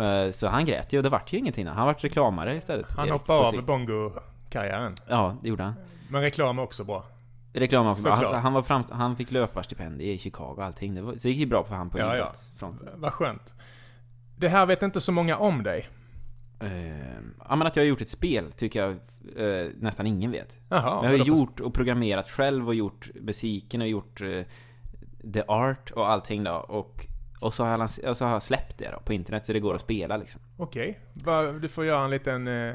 [0.00, 1.66] Eh, Så han grät ju och det vart ju ingenting.
[1.66, 2.90] Han vart reklamare istället.
[2.96, 4.94] Han Erik, hoppade av bongo-karriären.
[5.08, 5.74] Ja, det gjorde han.
[6.10, 7.04] Men reklam är också bra.
[7.52, 8.02] Reklam också.
[8.02, 8.22] Såklart.
[8.32, 10.94] Han, han, var fram, han fick löparstipendium i Chicago och allting.
[10.94, 12.32] Det, var, det gick ju bra för han på Ja, ja.
[12.96, 13.54] Vad skönt.
[14.36, 15.88] Det här vet inte så många om dig.
[16.60, 17.18] Eh,
[17.48, 18.90] ja men att jag har gjort ett spel tycker jag
[19.36, 20.58] eh, nästan ingen vet.
[20.68, 21.04] Jaha.
[21.10, 24.42] jag har gjort och programmerat själv och gjort musiken och gjort eh,
[25.32, 26.52] the art och allting då.
[26.54, 27.06] Och,
[27.40, 29.74] och, så har jag så har jag släppt det då på internet så det går
[29.74, 30.40] att spela liksom.
[30.56, 30.98] Okej.
[31.24, 32.74] Va- Du får göra en liten eh,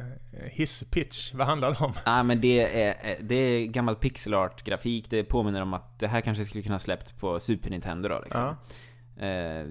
[0.51, 1.33] hisspitch.
[1.33, 1.93] Vad handlar det om?
[2.05, 5.99] Ja men det är, eh, det är gammal pixel art grafik Det påminner om att
[5.99, 8.45] det här kanske skulle kunna släppts på Super Nintendo då liksom.
[8.45, 8.53] Eh,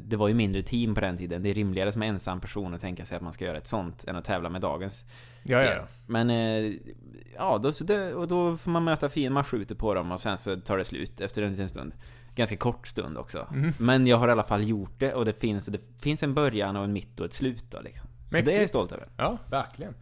[0.05, 1.43] Det var ju mindre team på den tiden.
[1.43, 4.05] Det är rimligare som ensam person att tänka sig att man ska göra ett sånt
[4.05, 5.05] än att tävla med dagens
[5.43, 5.87] Ja, ja, ja.
[6.07, 6.73] Men, eh,
[7.37, 10.21] ja, då, så det, och då får man möta fienden, man skjuter på dem och
[10.21, 11.93] sen så tar det slut efter en liten stund.
[12.35, 13.47] Ganska kort stund också.
[13.53, 13.73] Mhm.
[13.79, 16.77] Men jag har i alla fall gjort det och det finns, det finns en början
[16.77, 18.09] och en mitt och ett slut då liksom.
[18.31, 19.09] Så det är jag stolt över.
[19.17, 19.95] Ja, verkligen.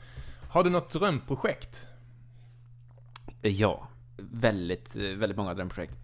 [0.48, 1.86] Har du något drömprojekt?
[3.42, 5.98] Eh, Ja, väldigt, eh, väldigt många drömprojekt.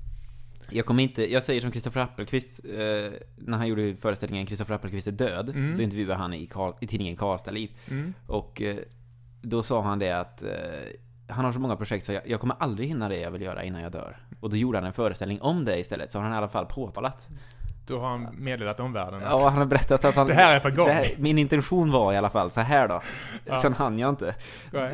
[0.71, 5.07] Jag kommer inte, jag säger som Kristoffer Appelqvist, eh, när han gjorde föreställningen Kristoffer Appelqvist
[5.07, 5.77] är död, Mm.
[5.77, 7.71] då intervjuade han i, Karl, i tidningen Karlstad Liv.
[7.91, 8.15] Mm.
[8.27, 8.77] Och eh,
[9.43, 10.49] då sa han det att eh,
[11.29, 13.65] han har så många projekt så jag, jag, kommer aldrig hinna det jag vill göra
[13.65, 14.17] innan jag dör.
[14.41, 16.67] Och då gjorde han en föreställning om det istället, så har han i alla fall
[16.67, 17.29] påtalat.
[17.87, 19.31] Då har han meddelat omvärlden att...
[19.31, 20.27] Ja, han har berättat att han...
[20.27, 20.89] Det här är på gång.
[20.89, 23.03] Här, min intention var i alla fall så här då.
[23.45, 23.57] Ja.
[23.57, 24.35] Sen hann jag inte.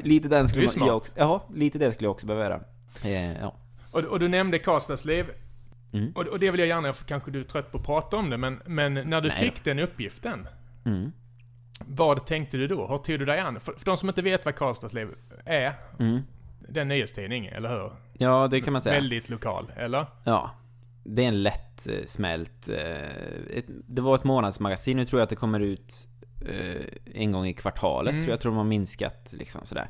[0.02, 1.12] Lite den skulle man, jag också...
[1.14, 2.60] Ja, lite det skulle jag också behöva göra.
[3.04, 3.54] Eh, ja.
[3.92, 5.26] Och, och, du nämnde Karlstadsliv.
[5.92, 6.12] Mm.
[6.14, 8.30] Och, och, det vill jag gärna, för kanske du är trött på att prata om
[8.30, 9.38] det, men, men när du Nej.
[9.38, 10.48] fick den uppgiften.
[10.84, 11.12] Mm.
[11.86, 12.86] Vad tänkte du då?
[12.86, 13.60] Hur tog du dig an?
[13.60, 15.08] För, för de som inte vet vad Karlstadsliv
[15.44, 15.72] är.
[15.98, 16.20] Mm.
[16.68, 17.92] Det är en nyhetstidning, eller hur?
[18.12, 18.94] Ja, det kan man säga.
[18.94, 20.06] Väldigt lokal, eller?
[20.24, 20.50] Ja.
[21.04, 22.68] Det är en lätt eh, smält...
[22.68, 26.08] Eh, ett, det var ett månadsmagasin, nu tror jag att det kommer ut
[26.48, 26.82] eh,
[27.14, 28.12] en gång i kvartalet.
[28.12, 28.24] Mm.
[28.24, 29.88] Tror jag tror de har minskat liksom sådär.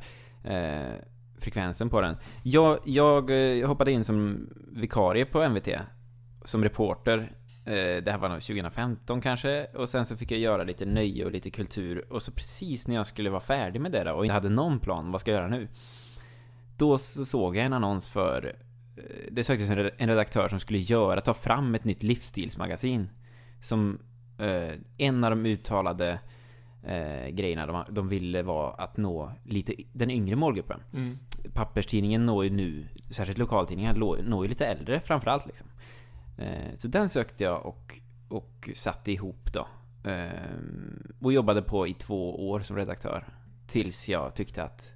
[1.42, 2.16] Frekvensen på den.
[2.42, 5.68] Jag, jag, jag hoppade in som vikarie på MVT.
[6.44, 7.32] Som reporter
[7.64, 9.64] eh, det här var nog 2015 kanske.
[9.64, 12.12] Och sen så fick jag göra lite nöje och lite kultur.
[12.12, 14.78] Och så precis när jag skulle vara färdig med det då, och inte hade någon
[14.78, 15.68] plan, vad ska jag göra nu?
[16.76, 18.56] Då så såg jag en annons för
[18.96, 23.08] eh, det söktes en redaktör som skulle göra, ta fram ett nytt livsstilsmagasin.
[23.60, 23.98] Som
[24.38, 26.18] eh, en av de uttalade
[26.82, 30.80] eh, grejerna de, de ville var att nå lite den yngre målgruppen.
[30.94, 31.18] Mm.
[31.54, 35.68] Papperstidningen når ju nu, särskilt lokaltidningar, når ju lite äldre framförallt liksom.
[36.38, 39.66] Eh, så den sökte jag och, och satte ihop då.
[40.10, 40.30] Eh,
[41.20, 43.24] och jobbade på i två år som redaktör.
[43.66, 44.92] Tills jag tyckte att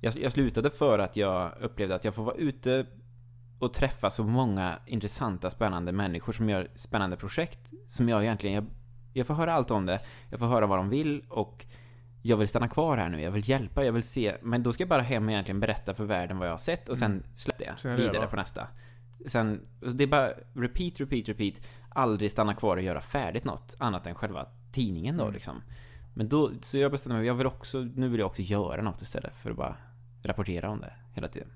[0.00, 2.86] jag, jag slutade för att jag upplevde att jag får vara ute
[3.58, 8.54] och träffa så många intressanta, spännande människor som gör spännande projekt som jag egentligen...
[8.54, 8.66] Jag,
[9.12, 10.00] jag får höra allt om det,
[10.30, 11.66] jag får höra vad de vill och
[12.22, 14.82] jag vill stanna kvar här nu, jag vill hjälpa, jag vill se, men då ska
[14.82, 17.24] jag bara hem och egentligen berätta för världen vad jag har sett och sen mm.
[17.36, 18.68] släpper jag sen vidare på nästa.
[19.26, 19.60] Sen,
[19.94, 21.54] det är bara repeat, repeat, repeat.
[21.88, 25.34] Aldrig stanna kvar och göra färdigt något annat än själva tidningen då mm.
[25.34, 25.62] liksom.
[26.14, 29.02] Men då, så jag bestämde mig, jag vill också, nu vill jag också göra något
[29.02, 29.76] istället för att bara
[30.22, 31.48] rapportera om det hela tiden.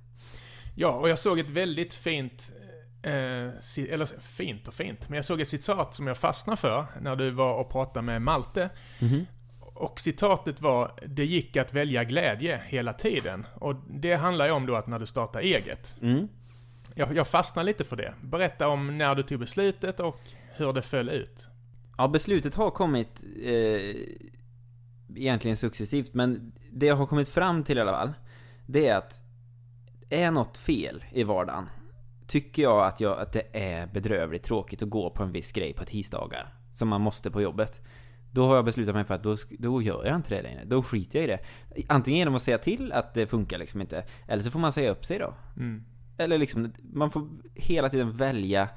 [0.74, 2.52] Ja, och jag såg ett väldigt fint,
[3.02, 7.16] eh, eller fint och fint, men jag såg ett citat som jag fastnade för när
[7.16, 8.70] du var och pratade med Malte.
[8.98, 9.26] Mm -hmm.
[9.74, 13.46] Och citatet var Det gick att välja glädje hela tiden.
[13.54, 15.96] Och det handlar ju om då att när du startar eget.
[16.02, 16.28] Mm.
[16.94, 18.14] Jag, jag fastnade lite för det.
[18.22, 20.20] Berätta om när du tog beslutet och
[20.56, 21.46] hur det föll ut.
[21.98, 23.96] Ja, beslutet har kommit eh,
[25.16, 28.12] egentligen successivt, men det jag har kommit fram till i alla fall,
[28.66, 29.22] det är att
[30.10, 31.68] är något fel i vardagen
[32.26, 35.72] tycker jag att, jag att det är bedrövligt tråkigt att gå på en viss grej
[35.72, 37.82] på tisdagar som man måste på jobbet.
[38.34, 40.64] Då har jag beslutat mig för att då, då gör jag inte det längre.
[40.64, 41.38] Då skiter jag i det.
[41.88, 44.90] Antingen genom att säga till att det funkar liksom inte, eller så får man säga
[44.90, 45.34] upp sig då.
[45.56, 45.84] Mm.
[46.18, 48.68] Eller liksom, man får hela tiden välja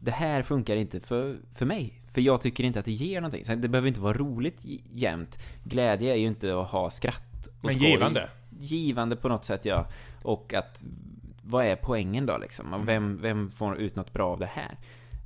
[0.00, 2.02] det här funkar inte för, för mig.
[2.12, 3.44] För jag tycker inte att det ger någonting.
[3.44, 5.38] Så det behöver inte vara roligt jämt.
[5.64, 7.90] Glädje är ju inte att ha skratt och Men skoj.
[7.90, 9.86] givande givande på något sätt, ja.
[10.22, 10.84] Och att,
[11.42, 12.66] vad är poängen då liksom?
[12.74, 12.86] Mm.
[12.86, 14.78] Vem, vem får ut något bra av det här?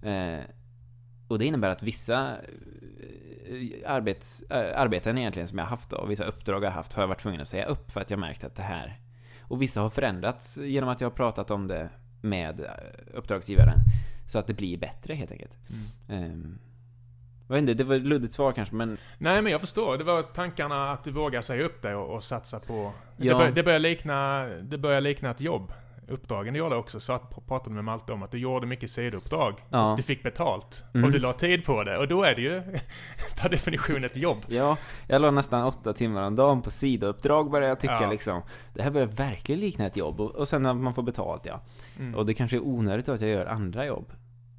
[0.02, 0.44] Eh,
[1.28, 3.27] och det innebär att vissa eh,
[3.86, 7.20] arbets, äh, arbeten egentligen som jag haft då, vissa uppdrag jag haft, har jag varit
[7.20, 8.98] tvungen att säga upp för att jag märkt att det här...
[9.40, 12.66] Och vissa har förändrats genom att jag har pratat om det med
[13.14, 13.78] uppdragsgivaren.
[14.26, 15.58] Så att det blir bättre helt enkelt.
[16.08, 16.32] Mm.
[16.32, 16.58] Um,
[17.48, 18.96] jag vet inte, det var ett luddigt svar kanske men...
[19.18, 19.98] Nej men jag förstår.
[19.98, 22.92] Det var tankarna att du vågar säga upp dig och, och satsa på...
[23.16, 23.38] Ja.
[23.38, 25.72] Det, bör, det, börjar likna, det börjar likna ett jobb.
[26.08, 29.54] Uppdragen du gjorde också, så att, pratade med Malte om att du gjorde mycket sidouppdrag.
[29.70, 29.90] Ja.
[29.90, 30.84] Och du fick betalt.
[30.94, 31.04] Mm.
[31.04, 31.98] Och du la tid på det.
[31.98, 32.62] Och då är det ju
[33.42, 34.44] per definition ett jobb.
[34.48, 38.10] Ja, jag la nästan åtta timmar om dagen på sidouppdrag började jag tycka ja.
[38.10, 38.42] liksom.
[38.74, 40.20] Det här börjar verkligen likna ett jobb.
[40.20, 41.60] Och, och sen när man får betalt ja.
[41.98, 42.14] Mm.
[42.14, 44.12] Och det kanske är onödigt att jag gör andra jobb.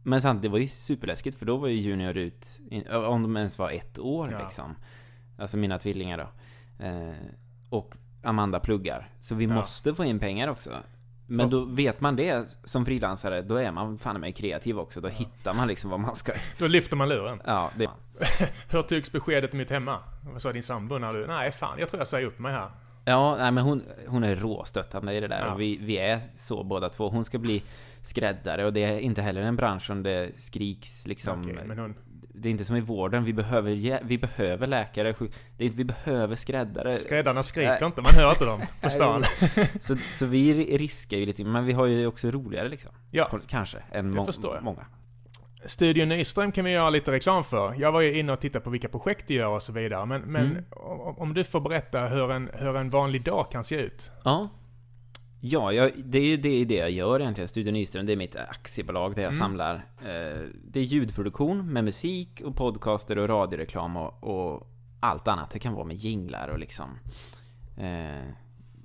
[0.04, 3.58] Men samtidigt, det var ju superläskigt för då var ju Junior ut, om de ens
[3.58, 4.44] var ett år ja.
[4.44, 4.76] liksom.
[5.40, 6.30] Alltså mina tvillingar då.
[6.86, 7.14] Eh,
[7.70, 9.10] och Amanda pluggar.
[9.20, 9.54] Så vi ja.
[9.54, 10.72] måste få in pengar också.
[11.30, 15.02] Men då vet man det som frilansare, då är man fan med kreativ också.
[15.02, 15.14] Då ja.
[15.14, 16.32] hittar man liksom vad man ska...
[16.58, 17.42] Då lyfter man luren.
[17.46, 17.90] Ja, det
[18.70, 20.00] Hur togs beskedet mitt hemma?
[20.22, 21.28] Vad sa din sambo när du...
[21.28, 22.70] Nej, fan, jag tror jag säger upp mig här.
[23.06, 25.46] Ja, nej men hon, hon är råstöttande i det där.
[25.46, 25.54] Ja.
[25.54, 27.10] Och vi, vi är så båda två.
[27.10, 27.64] Hon ska bli
[28.02, 31.42] skräddare och det är inte heller en bransch som det skriks liksom...
[31.42, 31.96] Okay, men hon...
[32.42, 35.16] Det är inte som i vården, vi behöver, vi behöver läkare,
[35.58, 36.96] det är, vi behöver skräddare.
[36.96, 37.86] Skräddarna skriker äh.
[37.86, 39.24] inte, man hör inte dem på stan.
[39.80, 42.92] så, så vi riskar ju lite, men vi har ju också roligare liksom.
[43.12, 43.40] Ja.
[43.48, 44.28] Kanske, än må
[44.62, 44.86] många.
[45.66, 47.74] Studio Nyström kan vi göra lite reklam för.
[47.78, 50.06] Jag var ju inne och tittade på vilka projekt du gör och så vidare.
[50.06, 50.64] Men, men mm.
[51.18, 54.12] om du får berätta hur en, hur en vanlig dag kan se ut?
[54.24, 54.50] Ja.
[55.42, 57.48] Ja, jag, det är det, det jag gör egentligen.
[57.48, 59.40] Studio Nyström, det är mitt aktiebolag där jag mm.
[59.40, 59.76] samlar.
[60.02, 64.68] Eh, det är ljudproduktion med musik och podcaster och radioreklam och, och,
[65.00, 65.50] allt annat.
[65.52, 67.00] Det kan vara med jinglar och liksom...
[67.78, 68.34] Eh,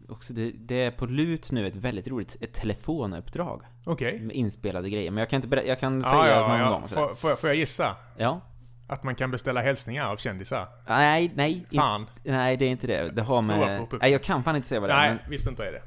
[0.08, 3.62] också, det, det är på lut nu ett väldigt roligt ett telefonuppdrag.
[3.84, 4.20] Okej.
[4.20, 5.10] Med inspelade grejer.
[5.10, 6.70] Men jag kan inte berätta, jag kan Ja, säga ja, någon ja.
[6.70, 6.88] gång.
[6.88, 7.96] Får, får, jag, får jag gissa?
[8.16, 8.40] Ja.
[8.86, 10.68] Att man kan beställa hälsningar av kändisar?
[10.88, 11.66] Nej, nej.
[11.70, 12.06] in- Fan.
[12.22, 13.10] nej, det är inte det.
[13.10, 13.86] Det har med...
[14.00, 15.08] Nej, jag kan fan inte säga vad det är.
[15.08, 15.82] Nej, Men, visst inte är det.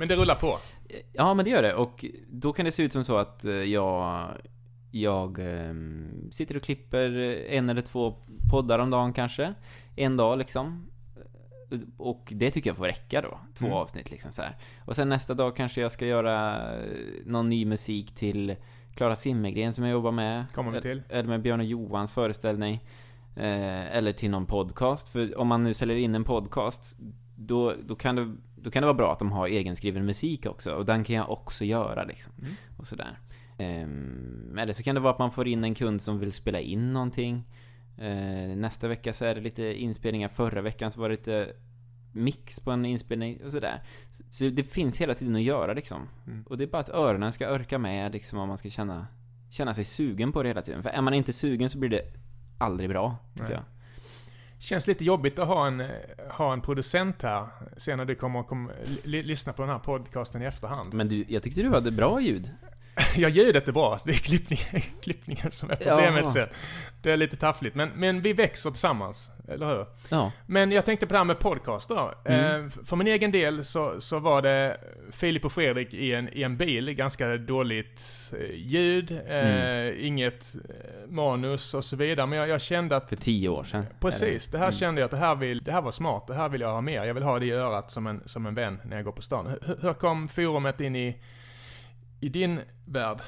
[0.00, 0.58] Men det rullar på.
[1.12, 1.74] ja, men det gör det.
[1.74, 4.28] Och då kan det se ut som så att eh, jag...
[4.92, 7.10] Jag ehm, sitter och klipper
[7.48, 8.14] en eller två
[8.50, 9.54] poddar om dagen kanske.
[9.96, 10.90] En dag liksom.
[11.96, 13.38] Och det tycker jag får räcka då.
[13.54, 13.78] Två Mm.
[13.78, 14.56] avsnitt liksom så här.
[14.84, 16.84] Och sen nästa dag kanske jag ska göra eh,
[17.26, 18.56] någon ny musik till
[18.94, 20.44] Klara Simmergren som jag jobbar med.
[20.54, 21.02] Kommer vi till.
[21.08, 22.74] Eller med Björn och Johans föreställning.
[23.36, 25.08] Eh, eller till någon podcast.
[25.08, 26.96] För om man nu säljer in en podcast,
[27.36, 30.72] då, då, kan det, då kan det vara bra att de har egenskriven musik också.
[30.72, 32.32] Och den kan jag också göra liksom.
[32.38, 32.52] Mm.
[32.76, 33.18] Och sådär.
[33.58, 36.60] Ehm, eller så kan det vara att man får in en kund som vill spela
[36.60, 37.44] in någonting.
[37.98, 40.28] Eh, nästa vecka så är det lite inspelningar.
[40.28, 41.52] Förra veckan så var det lite
[42.12, 43.82] mix på en inspelning och sådär.
[44.10, 46.08] Så, så det finns hela tiden att göra liksom.
[46.26, 46.42] Mm.
[46.42, 49.06] Och det är bara att öronen ska örka med liksom om man ska känna,
[49.50, 50.82] känna sig sugen på det hela tiden.
[50.82, 52.02] För är man inte sugen så blir det
[52.58, 53.54] aldrig bra, tycker Nej.
[53.54, 53.79] jag.
[54.62, 55.86] Känns lite jobbigt att ha en, eh,
[56.30, 57.46] ha en producent här.
[57.76, 58.70] Sen när du kommer att kom,
[59.04, 60.94] lyssna på den här podcasten i efterhand.
[60.94, 62.50] Men du, jag tyckte du hade bra ljud.
[63.16, 64.00] Ja, ljudet är bra.
[64.04, 66.32] Det är klippningen, klippningen som är problemet Jaha.
[66.32, 66.48] sen.
[67.02, 67.76] Det är lite taffligt.
[67.76, 69.86] Men, men vi växer tillsammans, eller hur?
[70.08, 70.32] Ja.
[70.46, 72.14] Men jag tänkte på det här med podcast då.
[72.24, 72.64] Mm.
[72.64, 74.76] Eh, för min egen del så, så var det
[75.12, 78.02] Filip och Fredrik i en, i en bil, ganska dåligt
[78.40, 79.94] eh, ljud, eh, Mm.
[80.06, 80.44] inget
[81.08, 82.26] manus och så vidare.
[82.26, 83.86] Men jag, jag kände att För tio år sedan.
[84.00, 84.72] Precis, det här Mm.
[84.72, 86.80] kände jag att det här, vill, det här var smart, det här vill jag ha
[86.80, 87.04] mer.
[87.04, 89.22] Jag vill ha det i örat som en, som en vän när jag går på
[89.22, 89.46] stan.
[89.66, 91.16] Hur, hur kom forumet in i,
[92.20, 93.18] i din värld?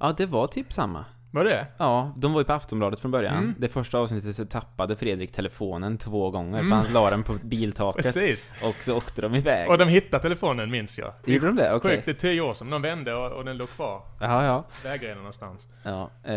[0.00, 1.04] Ja, det var typ samma.
[1.32, 3.36] Var det Ja, de var ju på Aftonbladet från början.
[3.36, 3.54] Mm.
[3.58, 6.68] Det första avsnittet så tappade Fredrik telefonen två gånger, Mm.
[6.70, 8.02] för han la den på biltaket.
[8.04, 8.50] Precis.
[8.64, 9.68] Och så åkte de iväg.
[9.70, 11.12] Och de hittade telefonen minns jag.
[11.26, 11.74] Gjorde de det?
[11.74, 11.90] Okej.
[11.90, 12.70] Sjukt, det är tio år sedan.
[12.70, 14.02] De vände och, och den låg kvar.
[14.20, 14.64] Ja, ja.
[14.84, 15.68] Vägrenen någonstans.
[15.82, 16.32] Ja, eh,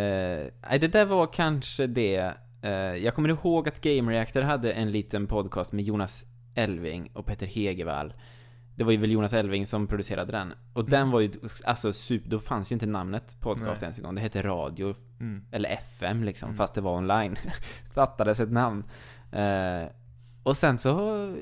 [0.69, 2.33] nej, det där var kanske det.
[2.61, 6.23] Eh, jag kommer ihåg att Game Reactor hade en liten podcast med Jonas
[6.55, 8.13] Elving och Peter Hegevall.
[8.75, 10.53] Det var ju väl Jonas Elving som producerade den.
[10.73, 11.31] Och den var ju,
[11.65, 13.83] alltså super, då fanns ju inte namnet podcast Nej.
[13.83, 14.15] ens en gång.
[14.15, 15.45] Det hette radio, Mm.
[15.51, 16.57] eller FM liksom, Mm.
[16.57, 17.35] fast det var online.
[17.93, 18.83] Fattades ett namn.
[19.31, 19.83] Eh,
[20.43, 20.91] och sen så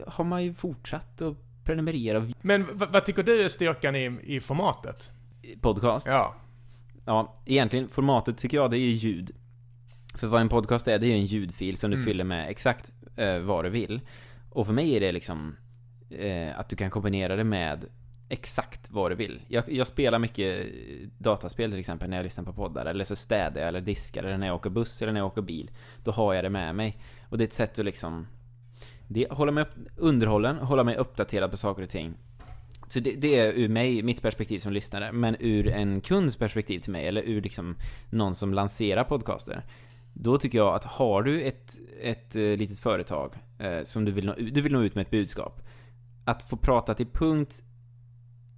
[0.07, 5.11] har man ju fortsatt att prenumerera Men vad tycker du är styrkan i, i formatet?
[5.61, 6.07] podcast.
[6.07, 6.35] Ja.
[7.05, 9.31] Ja, egentligen formatet tycker jag det är ju ljud.
[10.15, 12.05] För vad en podcast är, det är ju en ljudfil som du Mm.
[12.05, 14.01] fyller med exakt eh, vad du vill.
[14.49, 15.55] Och för mig är det liksom
[16.19, 17.85] eh, att du kan kombinera det med
[18.29, 19.41] exakt vad du vill.
[19.47, 23.15] Jag, jag spelar mycket eh, dataspel till exempel när jag lyssnar på poddar, eller så
[23.15, 25.71] städar jag eller diskar, eller när jag åker buss eller när jag åker bil.
[26.03, 26.97] Då har jag det med mig.
[27.29, 28.27] Och det är ett sätt att liksom
[29.07, 32.13] det, hålla mig underhållen, hålla mig uppdaterad på saker och ting.
[32.87, 36.79] Så det, det är ur mig, mitt perspektiv som lyssnare, men ur en kunds perspektiv
[36.79, 37.75] till mig, eller ur liksom
[38.09, 39.65] någon som lanserar podcaster.
[40.13, 44.25] Då tycker jag att har du ett, ett eh, litet företag eh, som du vill,
[44.25, 45.61] nå, du vill nå ut med ett budskap.
[46.25, 47.63] Att få prata till punkt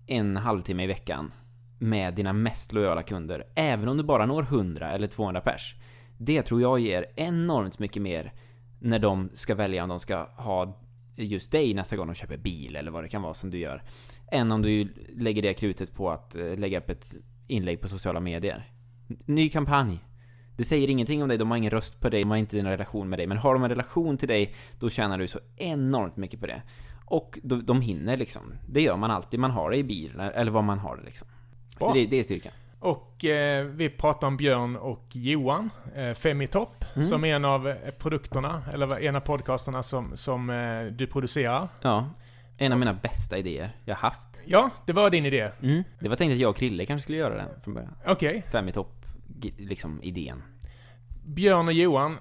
[0.08, 1.32] en halvtimme i veckan
[1.80, 5.76] med dina mest lojala kunder, även om du bara når 100 eller 200 pers.
[6.18, 8.34] Det tror jag ger enormt mycket mer
[8.80, 10.80] när de ska välja om de ska ha
[11.16, 13.84] just dig nästa gång de köper bil eller vad det kan vara som du gör.
[14.32, 17.16] Än om du lägger det krutet på att eh, lägga upp ett
[17.48, 18.72] inlägg på sociala medier.
[19.26, 20.00] Ny kampanj.
[20.58, 22.68] Det säger ingenting om dig, de har ingen röst på dig, de har inte en
[22.68, 23.28] relation med dig.
[23.28, 26.62] Men har de en relation till dig, då tjänar du så enormt mycket på det.
[27.06, 28.54] Och de, de hinner liksom.
[28.70, 31.28] Det gör man alltid, man har det i bilen, eller vad man har det liksom.
[31.80, 32.52] Så det, det är styrkan.
[32.80, 37.08] Och eh, vi pratar om Björn och Johan, eh, Femitopp, Mm.
[37.08, 41.68] som är en av eh, produkterna, eller en av podcasterna som, som eh, du producerar.
[41.82, 42.10] Ja.
[42.58, 44.42] En av mina bästa idéer jag haft.
[44.46, 45.50] Ja, det var din idé.
[45.62, 45.84] Mm.
[46.00, 47.96] Det var tänkt att jag och Krille kanske skulle göra den från början.
[48.06, 48.44] Okej.
[48.52, 49.06] Fem i topp,
[49.58, 50.44] liksom idén.
[51.26, 52.18] Björn och Johan,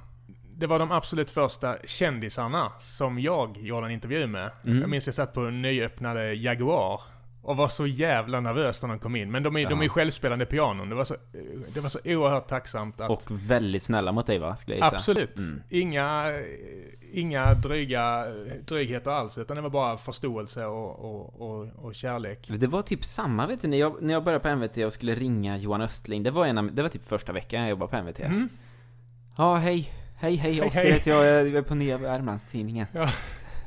[0.56, 4.50] det var de absolut första kändisarna som jag gjorde en intervju med.
[4.64, 4.80] Mm.
[4.80, 7.00] Jag minns jag satt på en nyöppnade Jaguar
[7.42, 9.30] och var så jävla nervös när de kom in.
[9.30, 9.92] Men de är, de är ju Ja.
[9.92, 10.88] självspelande pianon.
[10.88, 11.16] Det var så,
[11.74, 13.10] det var så oerhört tacksamt att...
[13.10, 14.96] Och väldigt snälla mot dig va, skulle jag gissa.
[14.96, 15.36] Absolut.
[15.38, 15.62] Mm.
[15.68, 16.32] Inga,
[17.12, 18.26] inga dryga
[18.66, 22.46] drygheter alls, utan det var bara förståelse och, och, och, och kärlek.
[22.48, 25.14] Det var typ samma vet du, när jag, när jag började på MVT och skulle
[25.14, 26.22] ringa Johan Östling.
[26.22, 28.20] Det var, en det var typ första veckan jag jobbade på MVT.
[28.20, 28.48] Mm.
[29.36, 30.01] Ja, hej.
[30.22, 31.24] Hej, hej, Oskar heter jag.
[31.24, 32.86] Jag är på Nya Värmlandstidningen.
[32.92, 33.08] Ja.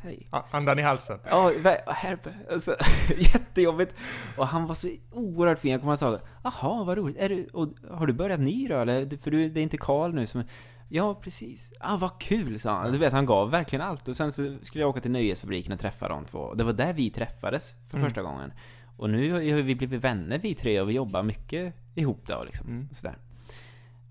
[0.04, 0.28] Hej.
[0.52, 1.20] Andan i halsen.
[1.30, 1.52] Ja,
[1.88, 2.18] här,
[2.52, 2.76] alltså,
[3.18, 3.96] jättejobbigt.
[4.38, 5.72] Och han var så oerhört fin.
[5.72, 7.18] Jag kommer ihåg och jaha, vad roligt.
[7.18, 9.18] Är du, och, har du börjat ny då eller?
[9.18, 10.44] För du, det är inte Karl nu som...
[10.90, 11.74] Ja, precis.
[11.80, 12.92] Ah, vad kul, sa han.
[12.92, 14.08] Du vet, han gav verkligen allt.
[14.08, 16.54] Och sen så skulle jag åka till Nöjesfabriken och träffa de två.
[16.54, 18.10] Det var där vi träffades för mm.
[18.10, 18.54] första gången.
[18.98, 22.68] Och nu har vi blivit vänner vi tre och vi jobbar mycket ihop då liksom.
[22.68, 22.90] Mm.
[22.92, 23.18] Sådär.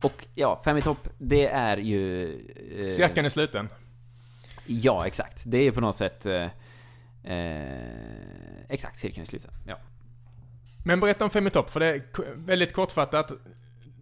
[0.05, 2.35] Och ja, Fem i topp, det är ju...
[2.83, 3.69] Eh, Cirkeln är sluten.
[4.67, 5.43] Ja, exakt.
[5.47, 6.27] Det är på något sätt...
[6.27, 6.49] Eh,
[7.25, 9.51] eh, exakt, cirkeln är sluten.
[9.67, 9.79] Ja.
[10.85, 12.03] Men berätta om Fem i topp, för det är
[12.35, 13.33] väldigt kortfattat.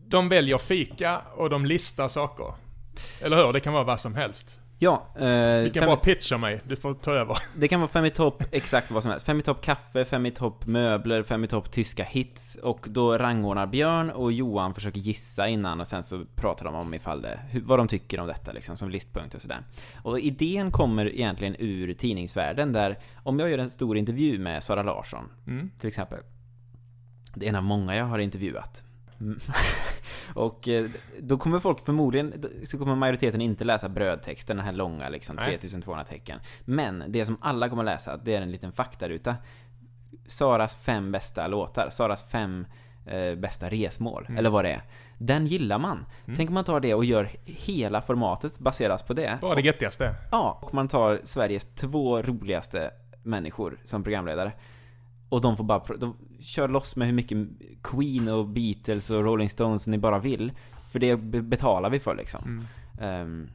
[0.07, 2.55] De väljer fika och de listar saker.
[3.23, 3.53] Eller hur?
[3.53, 4.61] Det kan vara vad som helst.
[4.83, 5.07] Ja.
[5.17, 7.39] Eh, du kan bara pitcha mig, du får ta över.
[7.57, 9.27] Det kan vara fem i topp, exakt vad som helst.
[9.27, 12.55] Fem i topp kaffe, fem i topp möbler, fem i topp tyska hits.
[12.63, 16.95] Och då rangordnar Björn och Johan försöker gissa innan och sen så pratar de om
[16.95, 19.65] ifall det, vad de tycker om detta liksom, som listpunkt och sådär.
[20.03, 24.83] Och idén kommer egentligen ur tidningsvärlden där, om jag gör en stor intervju med Sara
[24.83, 25.71] Larsson, mm.
[25.79, 26.19] till exempel.
[27.35, 28.85] Det är en av många jag har intervjuat.
[29.23, 29.39] Mm.
[30.35, 30.87] och eh,
[31.21, 36.05] då kommer folk förmodligen, så kommer majoriteten inte läsa brödtexten, den här långa liksom, 3200
[36.05, 36.39] tecken.
[36.65, 39.37] Men det som alla kommer läsa, det är en liten faktaruta.
[40.27, 42.67] Saras fem bästa låtar, Saras fem
[43.07, 44.39] eh, bästa resmål, mm.
[44.39, 44.83] eller vad det är.
[45.19, 46.07] Den gillar man.
[46.25, 46.37] Mm.
[46.37, 49.39] Tänk om man tar det och gör hela formatet baserat på det.
[49.41, 50.15] Bara det göttigaste.
[50.31, 52.91] Ja, och man tar Sveriges två roligaste
[53.23, 54.53] människor som programledare.
[55.33, 57.39] Och de får bara, de kör loss med hur mycket
[57.83, 60.53] Queen och Beatles och Rolling Stones ni bara vill.
[60.91, 62.67] För det betalar vi för liksom.
[62.99, 63.23] Mm.
[63.23, 63.49] Um,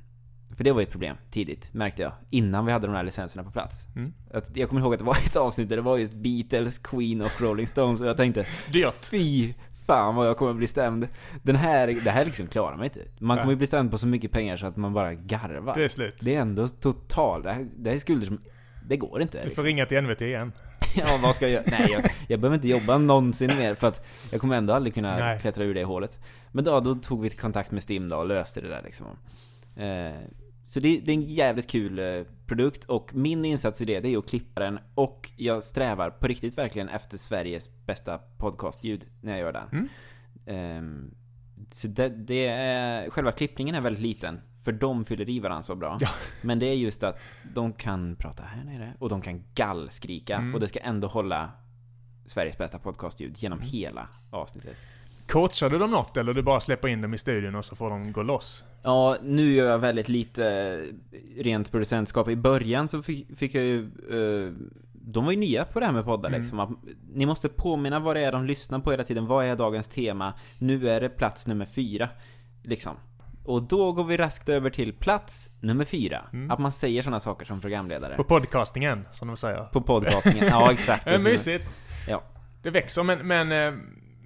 [0.56, 2.12] för det var ju ett problem tidigt, märkte jag.
[2.30, 3.88] Innan vi hade de här licenserna på plats.
[3.96, 4.14] Mm.
[4.34, 7.22] Att, jag kommer ihåg att det var ett avsnitt där det var just Beatles, Queen
[7.22, 9.06] och Rolling Stones och jag tänkte Dyrt.
[9.12, 9.54] Fy
[9.86, 11.08] fan vad jag kommer bli stämd.
[11.44, 13.02] Den här, det här liksom klarar man inte.
[13.20, 15.76] Man kommer ju bli stämd på så mycket pengar så att man bara garvar.
[15.76, 16.16] Det är slut.
[16.20, 18.42] Det är ändå totalt, det, här, det här är skulder som,
[18.88, 19.38] det går inte.
[19.38, 19.66] Du får liksom.
[19.66, 20.52] ringa till NVT igen.
[21.08, 21.80] ja, vad ska jag göra?
[21.80, 25.18] Nej, jag, jag behöver inte jobba någonsin mer för att jag kommer ändå aldrig kunna
[25.18, 25.40] Nej.
[25.40, 26.20] klättra ur det hålet.
[26.52, 29.06] Men då, då tog vi kontakt med Stim då och löste det där liksom.
[29.76, 30.30] Eh,
[30.66, 34.14] så det, det, är en jävligt kul eh, produkt och min insats i det, det
[34.14, 39.32] är att klippa den och jag strävar på riktigt verkligen efter Sveriges bästa podcastljud när
[39.32, 39.90] jag gör den.
[40.48, 41.08] Mm.
[41.08, 41.10] Eh,
[41.72, 44.42] så det, det är, själva klippningen är väldigt liten.
[44.68, 45.98] För de fyller i varandra så bra.
[46.00, 46.10] Ja.
[46.42, 50.54] Men det är just att de kan prata här nere och de kan gallskrika mm.
[50.54, 51.52] och det ska ändå hålla
[52.26, 53.70] Sveriges bästa podcastljud genom mm.
[53.70, 54.78] hela avsnittet.
[55.28, 57.90] Coachar du dem något eller du bara släpper in dem i studion och så får
[57.90, 58.66] de gå loss?
[58.84, 60.78] Ja, nu gör jag väldigt lite
[61.38, 62.30] rent producentskap.
[62.30, 63.92] I början så fick, fick jag ju...
[64.12, 64.54] Uh,
[64.94, 66.42] de var ju nya på det här med poddar mm.
[66.42, 66.60] liksom.
[66.60, 66.70] Att
[67.14, 69.28] ni måste påminna vad det är de lyssnar på hela tiden.
[69.28, 70.34] Vad är dagens tema?
[70.58, 72.10] Nu är det plats nummer fyra.
[72.64, 72.96] Liksom.
[73.48, 76.26] Och då går vi raskt över till plats nummer fyra.
[76.34, 76.52] Mm.
[76.52, 78.16] Att man säger sådana saker som programledare.
[78.16, 79.64] På podcastingen, som de säger.
[79.64, 81.06] På podcastingen, ja exakt.
[81.06, 81.70] det är mysigt.
[82.08, 82.24] Ja.
[82.64, 83.74] Det växer, men, men äh,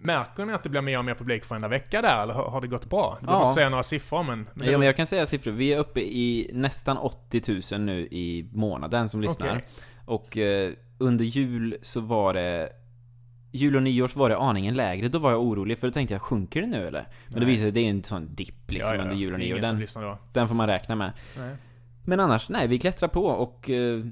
[0.02, 2.24] märker ni att det blir mer och mer publik för varenda vecka där?
[2.24, 3.18] Eller har det gått bra?
[3.20, 3.48] Du behöver ja.
[3.48, 4.50] inte säga några siffror, men...
[4.54, 5.52] men ja, men jag kan säga siffror.
[5.52, 9.50] Vi är uppe i nästan 80 000 nu i månaden som lyssnar.
[9.50, 9.62] Okay.
[10.06, 12.70] Och eh, under jul så var det
[13.52, 15.08] jul och nyårs var det aningen lägre.
[15.08, 17.08] Då var jag orolig för då tänkte jag, sjunker det nu eller?
[17.28, 19.40] Men det visade sig, det är en sån dipp liksom ja, ja, under jul och
[19.40, 19.60] nyår.
[19.60, 21.12] Den, den får man räkna med.
[21.38, 21.56] Nej.
[22.06, 24.06] Men annars, nej, vi klättrar på och, eh,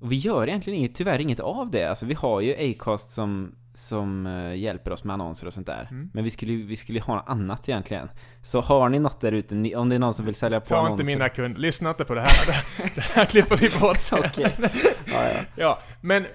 [0.00, 1.84] och, vi gör egentligen inget, tyvärr inget av det.
[1.84, 5.88] Alltså vi har ju Acast som, som uh, hjälper oss med annonser och sånt där.
[5.90, 6.10] Mm.
[6.14, 8.08] Men vi skulle, vi skulle ha något annat egentligen.
[8.42, 10.76] Så har ni något där ute, om det är någon som vill sälja på Ta
[10.76, 11.04] annonser.
[11.04, 12.64] Ta inte mina kunder, lyssna inte på det här.
[12.94, 13.96] det här klipper vi bort.
[14.24, 14.50] okay.
[15.06, 15.40] ja, ja.
[15.56, 16.26] ja, men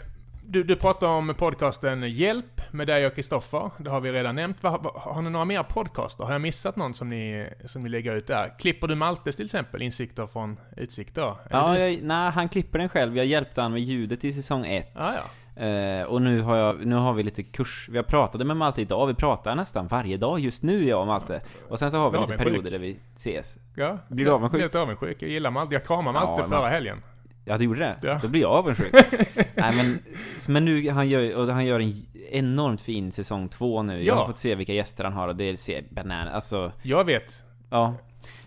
[0.50, 3.72] du, du pratar om podcasten Hjälp med dig och Kristoffer.
[3.78, 4.64] Det har vi redan nämnt.
[4.64, 6.24] Har, har ni några mer podcaster?
[6.24, 8.60] Har jag missat någon som ni, som ni lägger ut där?
[8.60, 9.82] Klipper du Maltes till exempel?
[9.82, 11.36] Insikter från utsikter?
[11.50, 13.18] Ja, jag, nej, han klipper den själv.
[13.18, 14.92] Jag hjälpte han med ljudet i säsong 1.
[14.96, 15.22] Ah, ja.
[15.62, 17.90] Uh, och nu har, jag, nu har vi lite kurs.
[17.92, 19.08] Vi har pratat med Malte idag.
[19.08, 21.42] Vi pratar nästan varje dag just nu, jag och Malte.
[21.70, 23.58] Och sen så har vi lite perioder där vi ses.
[23.76, 24.62] Ja, Blir du avundsjuk?
[24.62, 25.22] Jag Blir avundsjuk.
[25.22, 25.76] Jag gillar Malte.
[25.76, 27.02] Jag kramade Malte ja, förra helgen.
[27.50, 27.96] Ja, det gjorde det?
[28.02, 28.20] Ja.
[28.22, 28.94] Då blir jag avundsjuk.
[29.56, 30.00] Nej men,
[30.48, 31.94] men nu, han gör, och han gör en
[32.32, 33.94] enormt fin säsong två nu.
[33.98, 34.04] Ja.
[34.04, 36.72] Jag har fått se vilka gäster han har och det ser banan, alltså...
[36.82, 37.44] Jag vet.
[37.70, 37.96] Ja.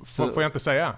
[0.06, 0.94] Så, får jag inte säga?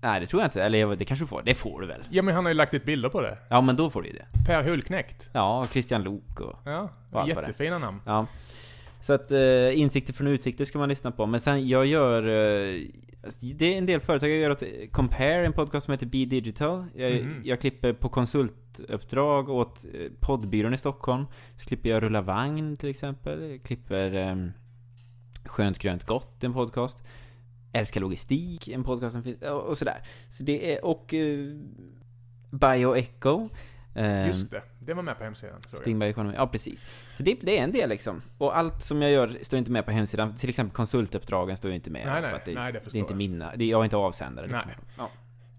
[0.00, 0.62] Nej, det tror jag inte.
[0.62, 1.42] Eller det kanske du får.
[1.42, 2.00] Det får du väl?
[2.10, 3.38] Ja, men han har ju lagt ut bilder på det.
[3.48, 4.26] Ja, men då får du ju det.
[4.46, 5.30] Per Hulknäckt.
[5.32, 6.58] Ja, och Christian Lok och...
[6.64, 8.00] Ja, och jättefina namn.
[8.06, 8.26] Ja.
[9.00, 11.26] Så att eh, insikter från utsikter ska man lyssna på.
[11.26, 12.22] Men sen, jag gör...
[12.28, 12.80] Eh,
[13.24, 16.24] Alltså, det är en del företag jag gör åt Compare, en podcast som heter Be
[16.24, 16.84] Digital.
[16.94, 17.42] Jag, mm.
[17.44, 21.24] jag klipper på konsultuppdrag åt eh, poddbyrån i Stockholm.
[21.56, 23.50] Så klipper jag Rulla Vagn till exempel.
[23.50, 24.52] Jag klipper um,
[25.44, 27.02] Skönt Grönt Gott, en podcast.
[27.72, 30.02] Älskar Logistik, en podcast som finns, och, och sådär.
[30.28, 31.56] Så det är, och uh,
[32.50, 33.48] Bioecho.
[33.98, 35.60] Eh, Just det, det var med på hemsidan.
[35.62, 36.86] Stingberg Ekonomi, ja precis.
[37.12, 38.22] Så det, det, är en del liksom.
[38.38, 40.34] Och allt som jag gör står inte med på hemsidan.
[40.34, 42.06] Till exempel konsultuppdragen står inte med.
[42.06, 43.52] Nej, nej, för det, nej, det, det är inte mina.
[43.56, 44.46] Det, jag är inte avsändare.
[44.46, 44.70] Liksom.
[44.98, 45.10] Ja.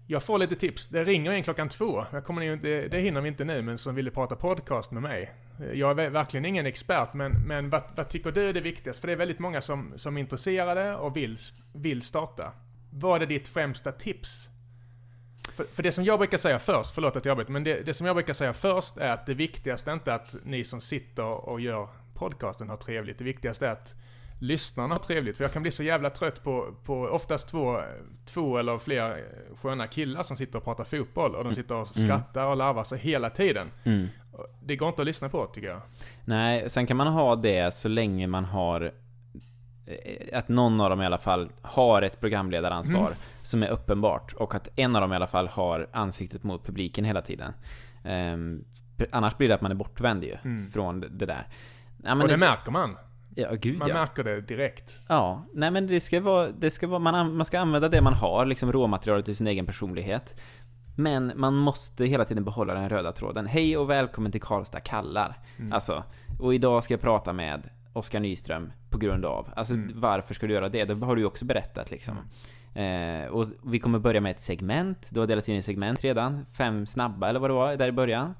[0.06, 0.88] Jag får lite tips.
[0.88, 2.04] Det ringer en klockan två.
[2.12, 5.02] Jag kommer in, det, det hinner vi inte nu, men som ville prata podcast med
[5.02, 5.32] mig.
[5.74, 9.00] Jag är verkligen ingen expert, men, men vad, vad tycker du är det viktigaste?
[9.00, 11.36] För det är väldigt många som, som är intresserade och vill,
[11.74, 12.52] vill starta.
[12.90, 14.48] Vad är ditt främsta tips?
[15.56, 17.94] För, för, det som jag brukar säga först, förlåt att jag avbryter, men det, det
[17.94, 21.24] som jag brukar säga först är att det viktigaste är inte att ni som sitter
[21.24, 23.18] och gör podcasten har trevligt.
[23.18, 23.94] Det viktigaste är att
[24.40, 25.36] lyssnarna har trevligt.
[25.36, 27.80] För jag kan bli så jävla trött på, på oftast två,
[28.26, 29.24] två eller fler
[29.62, 31.34] sköna killar som sitter och pratar fotboll.
[31.34, 32.08] Och de sitter och mm.
[32.08, 33.66] skrattar och larvar sig hela tiden.
[33.84, 34.08] Mm.
[34.62, 35.80] Det går inte att lyssna på tycker jag.
[36.24, 38.92] Nej, sen kan man ha det så länge man har
[40.32, 43.18] att någon av dem i alla fall har ett programledaransvar mm.
[43.42, 47.04] som är uppenbart och att en av dem i alla fall har ansiktet mot publiken
[47.04, 47.52] hela tiden.
[48.04, 48.64] Um,
[49.10, 50.70] annars blir det att man är bortvänd ju mm.
[50.70, 51.48] från det där.
[52.04, 52.96] Ja, och det, det märker man.
[53.34, 53.94] Ja, gud Man ja.
[53.94, 54.98] märker det direkt.
[55.08, 58.14] Ja, nej men det ska vara, det ska vara man, man ska använda det man
[58.14, 60.40] har, liksom råmaterialet i sin egen personlighet.
[60.96, 63.46] Men man måste hela tiden behålla den röda tråden.
[63.46, 65.38] Hej och välkommen till Karlstad kallar.
[65.58, 65.72] Mm.
[65.72, 66.04] Alltså,
[66.40, 69.48] och idag ska jag prata med Oskar Nyström på grund av.
[69.56, 69.92] Alltså mm.
[69.94, 70.84] varför ska du göra det?
[70.84, 72.16] Det har du ju också berättat liksom.
[72.74, 73.24] Mm.
[73.24, 75.10] Eh, och vi kommer börja med ett segment.
[75.12, 76.46] Du har delat in i segment redan.
[76.52, 78.34] Fem snabba eller vad det var där i början.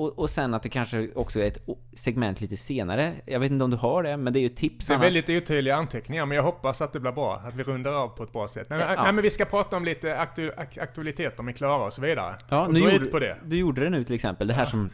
[0.00, 1.58] Och, och sen att det kanske också är ett
[1.92, 3.12] segment lite senare.
[3.26, 5.06] Jag vet inte om du har det, men det är ju tips Det är annars.
[5.06, 7.42] väldigt otydliga anteckningar, men jag hoppas att det blir bra.
[7.46, 8.66] Att vi rundar av på ett bra sätt.
[8.70, 9.02] Nej, ja.
[9.02, 12.36] nej men vi ska prata om lite aktu aktualiteter med Klara och så vidare.
[12.48, 13.36] Ja, och nu gjorde, på det.
[13.44, 14.48] du gjorde det nu till exempel.
[14.48, 14.66] Det här ja.
[14.66, 14.90] som...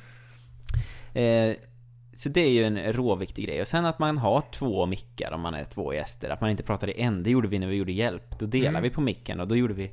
[1.14, 1.56] Eh,
[2.16, 3.60] så det är ju en råviktig grej.
[3.60, 6.30] Och sen att man har två mickar om man är två gäster.
[6.30, 7.22] Att man inte pratar i en.
[7.22, 8.38] Det gjorde vi när vi gjorde hjälp.
[8.38, 8.82] Då delade mm.
[8.82, 9.92] vi på micken och då gjorde vi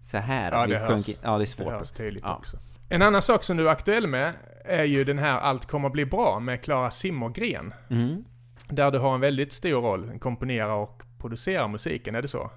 [0.00, 0.52] så, här.
[0.52, 1.08] Ja, det hörs.
[1.22, 1.66] ja, det är svårt.
[1.66, 2.36] Det hörs tydligt ja.
[2.36, 2.56] också.
[2.88, 4.32] En annan sak som du är aktuell med
[4.64, 7.74] är ju den här Allt kommer bli bra med Klara Simmergren.
[7.90, 8.24] Mm.
[8.68, 12.50] Där du har en väldigt stor roll, komponerar och producerar musiken, är det så?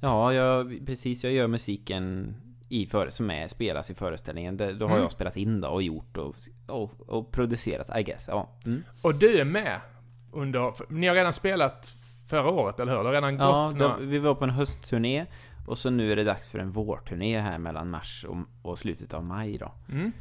[0.00, 1.24] Ja, jag, precis.
[1.24, 2.34] Jag gör musiken
[2.68, 4.56] i för, som är, spelas i föreställningen.
[4.56, 5.02] Det, då har mm.
[5.02, 8.28] jag spelat in då och gjort och, och, och producerat, I guess.
[8.28, 8.48] Ja.
[8.66, 8.84] Mm.
[9.02, 9.80] Och du är med
[10.32, 10.74] under...
[10.88, 11.96] Ni har redan spelat
[12.28, 12.98] förra året, eller hur?
[12.98, 13.96] Det har redan ja, gått några...
[13.96, 15.26] vi var på en höstturné
[15.66, 19.14] och så nu är det dags för en vårturné här mellan mars och, och slutet
[19.14, 19.72] av maj då.
[19.88, 20.12] Mm.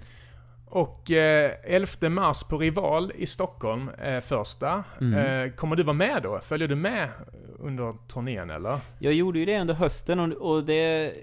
[0.65, 4.83] Och eh, 11 mars på Rival i Stockholm eh, första.
[5.01, 5.45] Mm.
[5.45, 6.39] Eh, kommer du vara med då?
[6.39, 7.09] Följer du med
[7.59, 8.79] under turnén eller?
[8.99, 11.13] Jag gjorde ju det under hösten och, och det...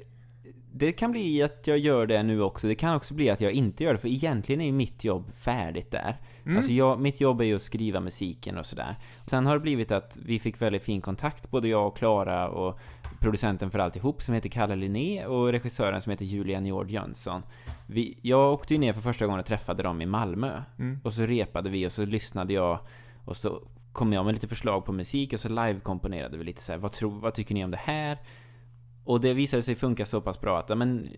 [0.77, 2.69] Det kan bli att jag gör det nu också.
[2.69, 5.35] Det kan också bli att jag inte gör det, för egentligen är ju mitt jobb
[5.35, 6.17] färdigt där.
[6.45, 6.57] Mm.
[6.57, 8.97] Alltså jag, mitt jobb är ju att skriva musiken och sådär.
[9.27, 12.79] Sen har det blivit att vi fick väldigt fin kontakt, både jag och Klara och
[13.21, 17.43] producenten för alltihop som heter Kalle Linné och regissören som heter Julian Jord Jönsson.
[17.87, 20.63] Vi, jag åkte ju ner för första gången och träffade dem i Malmö.
[20.79, 21.01] Mm.
[21.05, 22.79] Och så repade vi och så lyssnade jag
[23.25, 23.63] och så
[23.93, 26.93] kom jag med lite förslag på musik och så live-komponerade vi lite så här, vad,
[26.93, 28.19] tror, vad tycker ni om det här?
[29.05, 31.09] Och det visade sig funka så pass bra att, men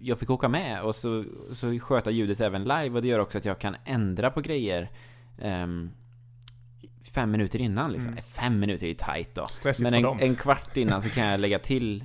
[0.00, 3.38] jag fick åka med och så, så sköta ljudet även live och det gör också
[3.38, 4.90] att jag kan ändra på grejer
[5.42, 5.90] um,
[7.02, 8.12] fem minuter innan liksom.
[8.12, 8.22] Mm.
[8.22, 9.46] Fem minuter är ju tight då.
[9.46, 10.18] Stressigt Men en, dem.
[10.20, 12.04] en kvart innan så kan jag lägga till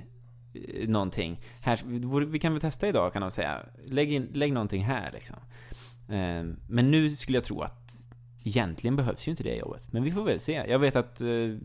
[0.54, 1.40] eh, någonting.
[1.60, 1.80] Här,
[2.26, 3.60] vi kan väl testa idag kan de säga.
[3.86, 5.36] Lägg, in, lägg någonting här liksom.
[6.08, 7.92] Um, men nu skulle jag tro att
[8.44, 9.92] egentligen behövs ju inte det jobbet.
[9.92, 10.64] Men vi får väl se.
[10.68, 11.58] Jag vet att uh,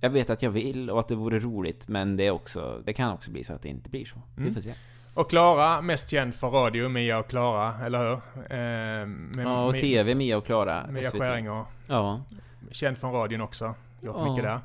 [0.00, 2.92] jag vet att jag vill och att det vore roligt, men det, är också, det
[2.92, 4.16] kan också bli så att det inte blir så.
[4.36, 4.48] Mm.
[4.48, 4.74] Vi får se.
[5.14, 8.12] Och Klara, mest känd för radio, Mia och Klara, eller hur?
[8.12, 10.86] Eh, med, ja, och TV, Mia och Klara.
[10.90, 11.64] Mia Skäringer.
[11.86, 12.22] Ja.
[12.70, 13.74] Känd från radion också.
[14.00, 14.30] Gjort ja.
[14.30, 14.60] mycket där.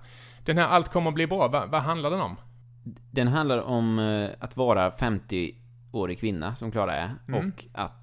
[0.45, 2.35] Den här Allt kommer bli bra, vad, vad handlar den om?
[3.11, 7.47] Den handlar om eh, att vara 50-årig kvinna, som Klara är, mm.
[7.47, 7.93] och att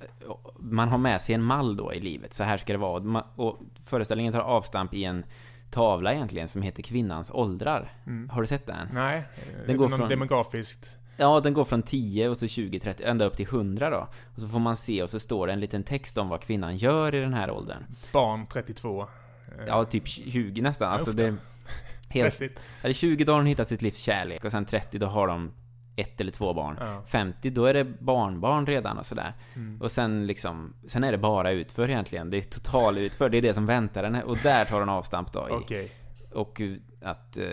[0.00, 2.34] eh, man har med sig en mall då i livet.
[2.34, 3.24] Så här ska det vara.
[3.36, 5.24] Och föreställningen tar avstamp i en
[5.70, 7.92] tavla egentligen som heter Kvinnans åldrar.
[8.06, 8.28] Mm.
[8.28, 8.88] Har du sett den?
[8.92, 9.22] Nej.
[9.66, 10.08] Den går från...
[10.08, 10.96] demografiskt?
[11.16, 14.08] Ja, den går från 10 och så 20, 30, ända upp till 100 då.
[14.34, 16.76] Och så får man se och så står det en liten text om vad kvinnan
[16.76, 17.84] gör i den här åldern.
[18.12, 19.06] Barn 32.
[19.66, 20.92] Ja, typ 20 nästan.
[20.92, 21.36] Alltså det...
[22.08, 22.60] Helt, Stressigt.
[22.82, 25.52] Eller 20 då har hon hittat sitt livs kärlek och sen 30 då har de
[25.96, 26.76] ett eller två barn.
[26.80, 27.02] Ja.
[27.06, 29.32] 50 då är det barnbarn redan och sådär.
[29.54, 29.80] Mm.
[29.82, 32.30] Och sen liksom, sen är det bara utför egentligen.
[32.30, 33.28] Det är total utför.
[33.28, 34.22] Det är det som väntar henne.
[34.22, 35.40] Och där tar hon avstamp då.
[35.40, 35.88] Okay.
[36.32, 36.60] Och
[37.02, 37.46] att, eh,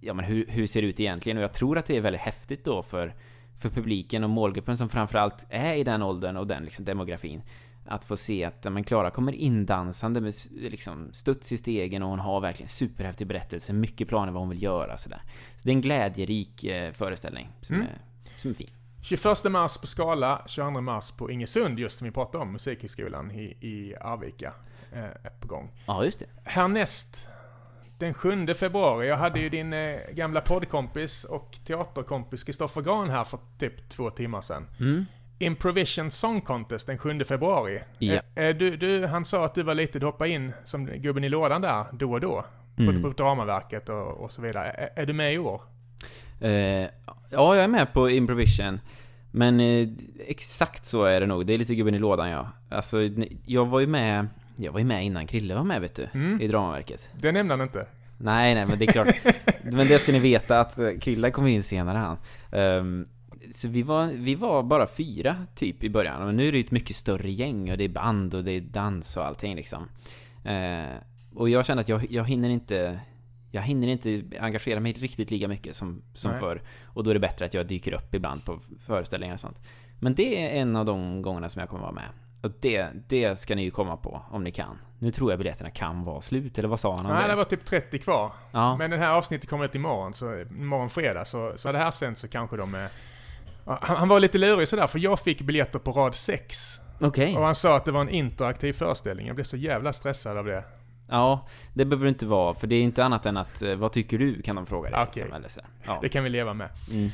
[0.00, 1.36] ja men hur, hur ser det ut egentligen?
[1.36, 3.14] Och jag tror att det är väldigt häftigt då för,
[3.58, 7.42] för publiken och målgruppen som framförallt är i den åldern och den liksom demografin.
[7.90, 12.18] Att få se att men Klara kommer indansande med liksom studs i stegen och hon
[12.18, 15.22] har verkligen superhäftig berättelse, mycket planer vad hon vill göra sådär.
[15.56, 17.86] Så det är en glädjerik eh, föreställning som, mm.
[17.88, 17.98] är,
[18.36, 18.70] som är fin.
[19.02, 23.56] 21 mars på Skala, 22 mars på Ingesund, just som vi pratade om, Musikhögskolan i,
[23.60, 24.52] i Arvika.
[24.92, 25.70] Eh, på gång.
[25.86, 26.26] Ja, just det.
[26.44, 27.30] Härnäst,
[27.98, 33.24] den 7 februari, jag hade ju din eh, gamla poddkompis och teaterkompis Kristoffer Gran här
[33.24, 34.66] för typ två timmar sedan.
[34.80, 35.06] Mm.
[35.42, 37.80] Improvision Song Contest den 7 februari.
[37.98, 38.20] Ja.
[38.34, 41.28] Eh, du, du, han sa att du var lite, du hoppade in som gubben i
[41.28, 42.44] lådan där då och då.
[42.78, 43.02] Mm.
[43.02, 44.70] På, på Dramaverket och, och så vidare.
[44.70, 45.62] Är, är du med i år?
[46.40, 46.88] Eh, ja,
[47.30, 48.80] jag är med på Improvision.
[49.30, 49.88] Men eh,
[50.26, 51.46] exakt så är det nog.
[51.46, 52.48] Det är lite gubben i lådan, ja.
[52.70, 52.98] Alltså,
[53.46, 54.26] jag var ju med...
[54.56, 56.08] Jag var ju med innan Krille var med, vet du.
[56.14, 56.40] Mm.
[56.40, 57.10] I Dramaverket.
[57.20, 57.86] Det nämnde han inte.
[58.18, 59.14] Nej, nej, men det är klart.
[59.62, 62.18] men det ska ni veta att Krille kom in senare han.
[62.52, 63.06] Ehm,
[63.54, 66.22] så vi var, vi var bara fyra, typ, i början.
[66.22, 68.60] Och nu är det ett mycket större gäng och det är band och det är
[68.60, 69.88] dans och allting liksom.
[70.44, 70.96] Eh,
[71.34, 73.00] och jag känner att jag, jag hinner inte...
[73.52, 76.40] Jag hinner inte engagera mig riktigt lika mycket som, som Nej.
[76.40, 76.62] förr.
[76.84, 79.60] Och då är det bättre att jag dyker upp ibland på föreställningar och sånt.
[79.98, 82.08] Men det är en av de gångerna som jag kommer vara med.
[82.42, 84.78] Och det, det ska ni ju komma på, om ni kan.
[84.98, 87.28] Nu tror jag biljetterna kan vara slut, eller vad sa han om Nej, det?
[87.28, 88.32] det var typ 30 kvar.
[88.50, 88.76] Ja.
[88.76, 91.24] Men den här avsnittet kommer ut imorgon, så imorgon fredag.
[91.24, 92.88] Så, så det här sen så kanske de är...
[93.64, 96.80] Han, han var lite lurig sådär, för jag fick biljetter på rad 6.
[97.00, 97.36] Okej.
[97.36, 99.26] Och han sa att det var en interaktiv föreställning.
[99.26, 100.64] Jag blev så jävla stressad av det.
[101.08, 103.92] Ja, det behöver det inte vara, för det är inte annat än att eh, vad
[103.92, 104.42] tycker du?
[104.42, 105.00] kan de fråga dig.
[105.02, 105.22] Okej.
[105.22, 105.60] Liksom, eller så.
[105.86, 105.98] Ja.
[106.02, 106.68] Det kan vi leva med.
[106.90, 107.10] Mm.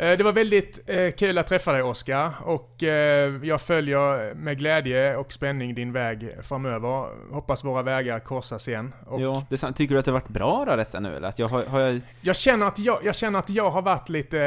[0.00, 4.58] Eh, Det var väldigt eh, kul att träffa dig Oskar och eh, jag följer med
[4.58, 7.08] glädje och spänning din väg framöver.
[7.32, 8.94] Hoppas våra vägar korsas igen.
[9.06, 9.72] Och Ja, det.
[9.72, 11.28] Tycker du att det har varit bra då detta nu eller?
[11.28, 12.00] Att jag har, har jag...
[12.20, 14.38] jag, känner att jag, jag känner att jag har varit lite,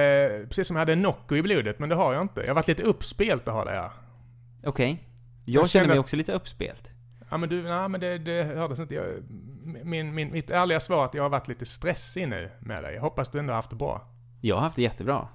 [0.49, 2.41] precis som jag hade Nocco i blodet, men det har jag inte.
[2.41, 3.89] Jag har varit lite uppspelt att ha det här.
[4.65, 5.03] Okej.
[5.45, 6.89] Jag, Jag känner mig också lite uppspelt.
[7.31, 8.95] Ja men du, nej men det, det hördes inte.
[8.95, 9.05] Jag,
[9.83, 12.93] min, min, mitt ärliga svar är att jag har varit lite stressig nu med dig.
[12.93, 14.01] Jag hoppas du ändå har haft det bra.
[14.41, 15.27] Jag har haft det jättebra.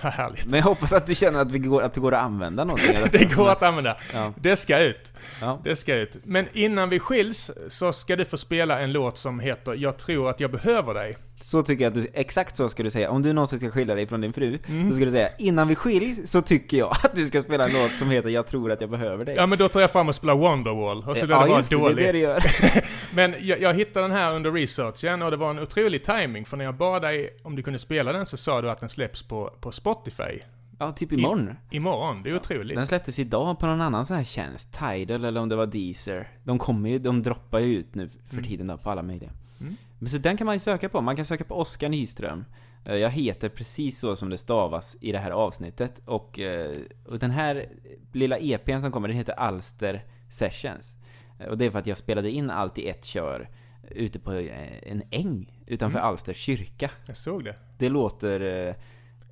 [0.00, 0.46] Härligt.
[0.46, 2.96] Men jag hoppas att du känner att, vi går, att det går att använda någonting.
[3.10, 3.96] Det går att använda.
[4.12, 4.32] Ja.
[4.40, 5.12] Det ska ut.
[5.40, 5.60] ja.
[5.64, 6.16] Det ska ut.
[6.24, 10.30] Men innan vi skiljs så ska du få spela en låt som heter Jag tror
[10.30, 11.16] att jag behöver dig.
[11.40, 13.10] Så tycker jag att du, exakt så ska du säga.
[13.10, 14.88] Om du någonsin ska skilja dig från din fru, Mm.
[14.90, 17.72] då ska du säga innan vi skiljs så tycker jag att du ska spela en
[17.72, 19.34] låt som heter Jag tror att jag behöver dig.
[19.36, 21.58] Ja men då tar jag fram och spelar Wonderwall och så blir det ja, bara
[21.58, 21.96] just det, dåligt.
[21.96, 22.44] det är det du gör.
[23.14, 26.56] Men jag, jag hittade den här under researchen och det var en otrolig timing för
[26.56, 29.22] när jag bad dig om du kunde spela den så sa du att den släpps
[29.22, 30.40] på, på Spotify
[30.78, 31.50] Ja, typ imorgon.
[31.70, 32.22] imorgon.
[32.22, 32.76] Det är otroligt.
[32.76, 36.28] Den släpptes idag på någon annan sån här tjänst, Tidal eller om det var Deezer.
[36.44, 38.44] De kommer ju, de droppar ju ut nu för Mm.
[38.44, 39.30] tiden då på alla möjliga.
[39.60, 39.76] Mm.
[39.98, 42.44] Men så den kan man ju söka på, man kan söka på Oskar Nyström.
[42.84, 47.18] Eh, Jag heter precis så som det stavas i det här avsnittet och, eh, och
[47.18, 47.66] den här
[48.12, 50.96] lilla EPn som kommer, den heter Alster Sessions.
[51.38, 53.48] Eh, Och det är för att jag spelade in allt i ett kör
[53.90, 56.08] ute på en äng utanför Mm.
[56.10, 56.90] Alsters kyrka.
[57.06, 57.56] Jag såg det.
[57.78, 58.40] Det låter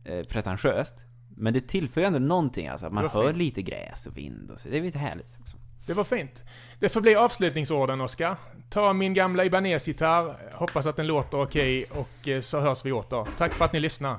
[0.04, 1.06] eh, pretentiöst.
[1.36, 2.86] Men det tillför ju ändå någonting alltså.
[2.86, 3.36] Att man hör fint.
[3.36, 4.68] lite gräs och vind och så.
[4.68, 5.56] Det är lite härligt också.
[5.86, 6.42] Det var fint.
[6.78, 8.36] Det får bli avslutningsorden Oskar.
[8.70, 13.26] Ta min gamla Ibanez-gitarr, hoppas att den låter okej och eh, så hörs vi åter.
[13.36, 14.16] Tack för att ni lyssnar.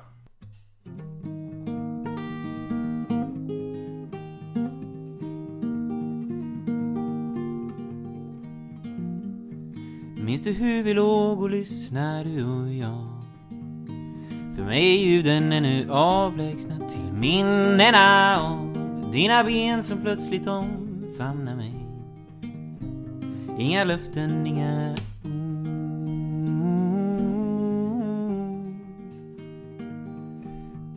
[10.26, 13.08] Minns du hur vi låg och lyssnade du och jag?
[14.56, 18.76] För mig är ljuden ännu avlägsna till minnena av
[19.12, 20.48] dina ben som plötsligt
[21.16, 21.74] omfamnar mig.
[23.60, 25.00] Inga löften, inga ord.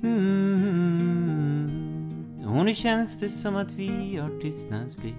[0.03, 1.71] Mm.
[2.47, 5.17] Och nu känns det som att vi har tystnadsplikt.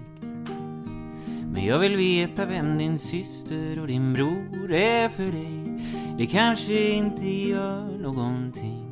[1.52, 5.80] Men jag vill veta vem din syster och din bror är för dig.
[6.18, 8.86] Det kanske inte gör någonting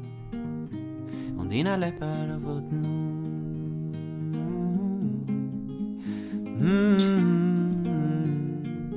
[1.38, 3.07] om dina läppar har fått nog.
[6.68, 7.84] Mm,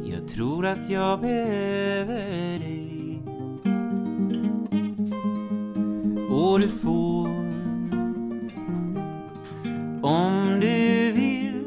[0.05, 3.21] jag tror att jag behöver dig.
[6.29, 7.27] Och du får
[10.01, 11.63] om du vill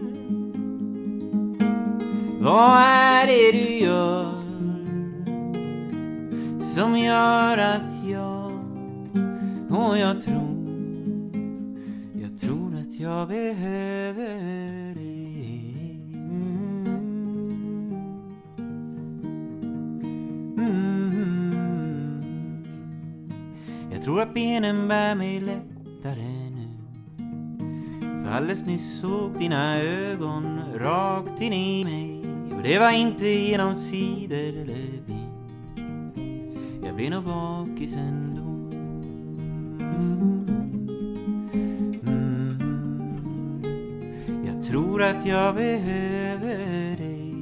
[2.41, 4.35] vad är det du gör
[6.61, 8.53] som gör att jag
[9.71, 10.55] och jag tror
[12.23, 14.84] jag tror att jag behöver
[24.05, 26.69] tror att benen bär mig lättare nu.
[28.23, 32.21] För alldeles nyss såg dina ögon rakt in i mig.
[32.57, 35.29] Och det var inte genom cider eller vin.
[36.85, 38.43] Jag blir nog bakis ändå.
[42.07, 42.45] Mm.
[44.47, 47.35] Jag tror att jag behöver dig.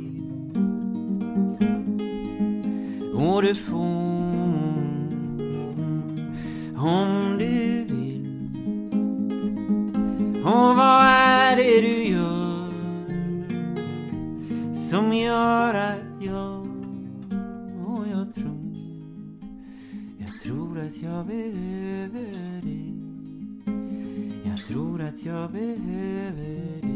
[3.14, 4.11] Och du får
[6.83, 8.49] om du vill.
[10.45, 12.72] Och vad är det du gör
[14.74, 16.66] som gör att jag
[17.87, 18.62] och jag tror
[20.18, 22.95] jag tror att jag behöver dig.
[24.45, 26.91] Jag tror att jag behöver dig.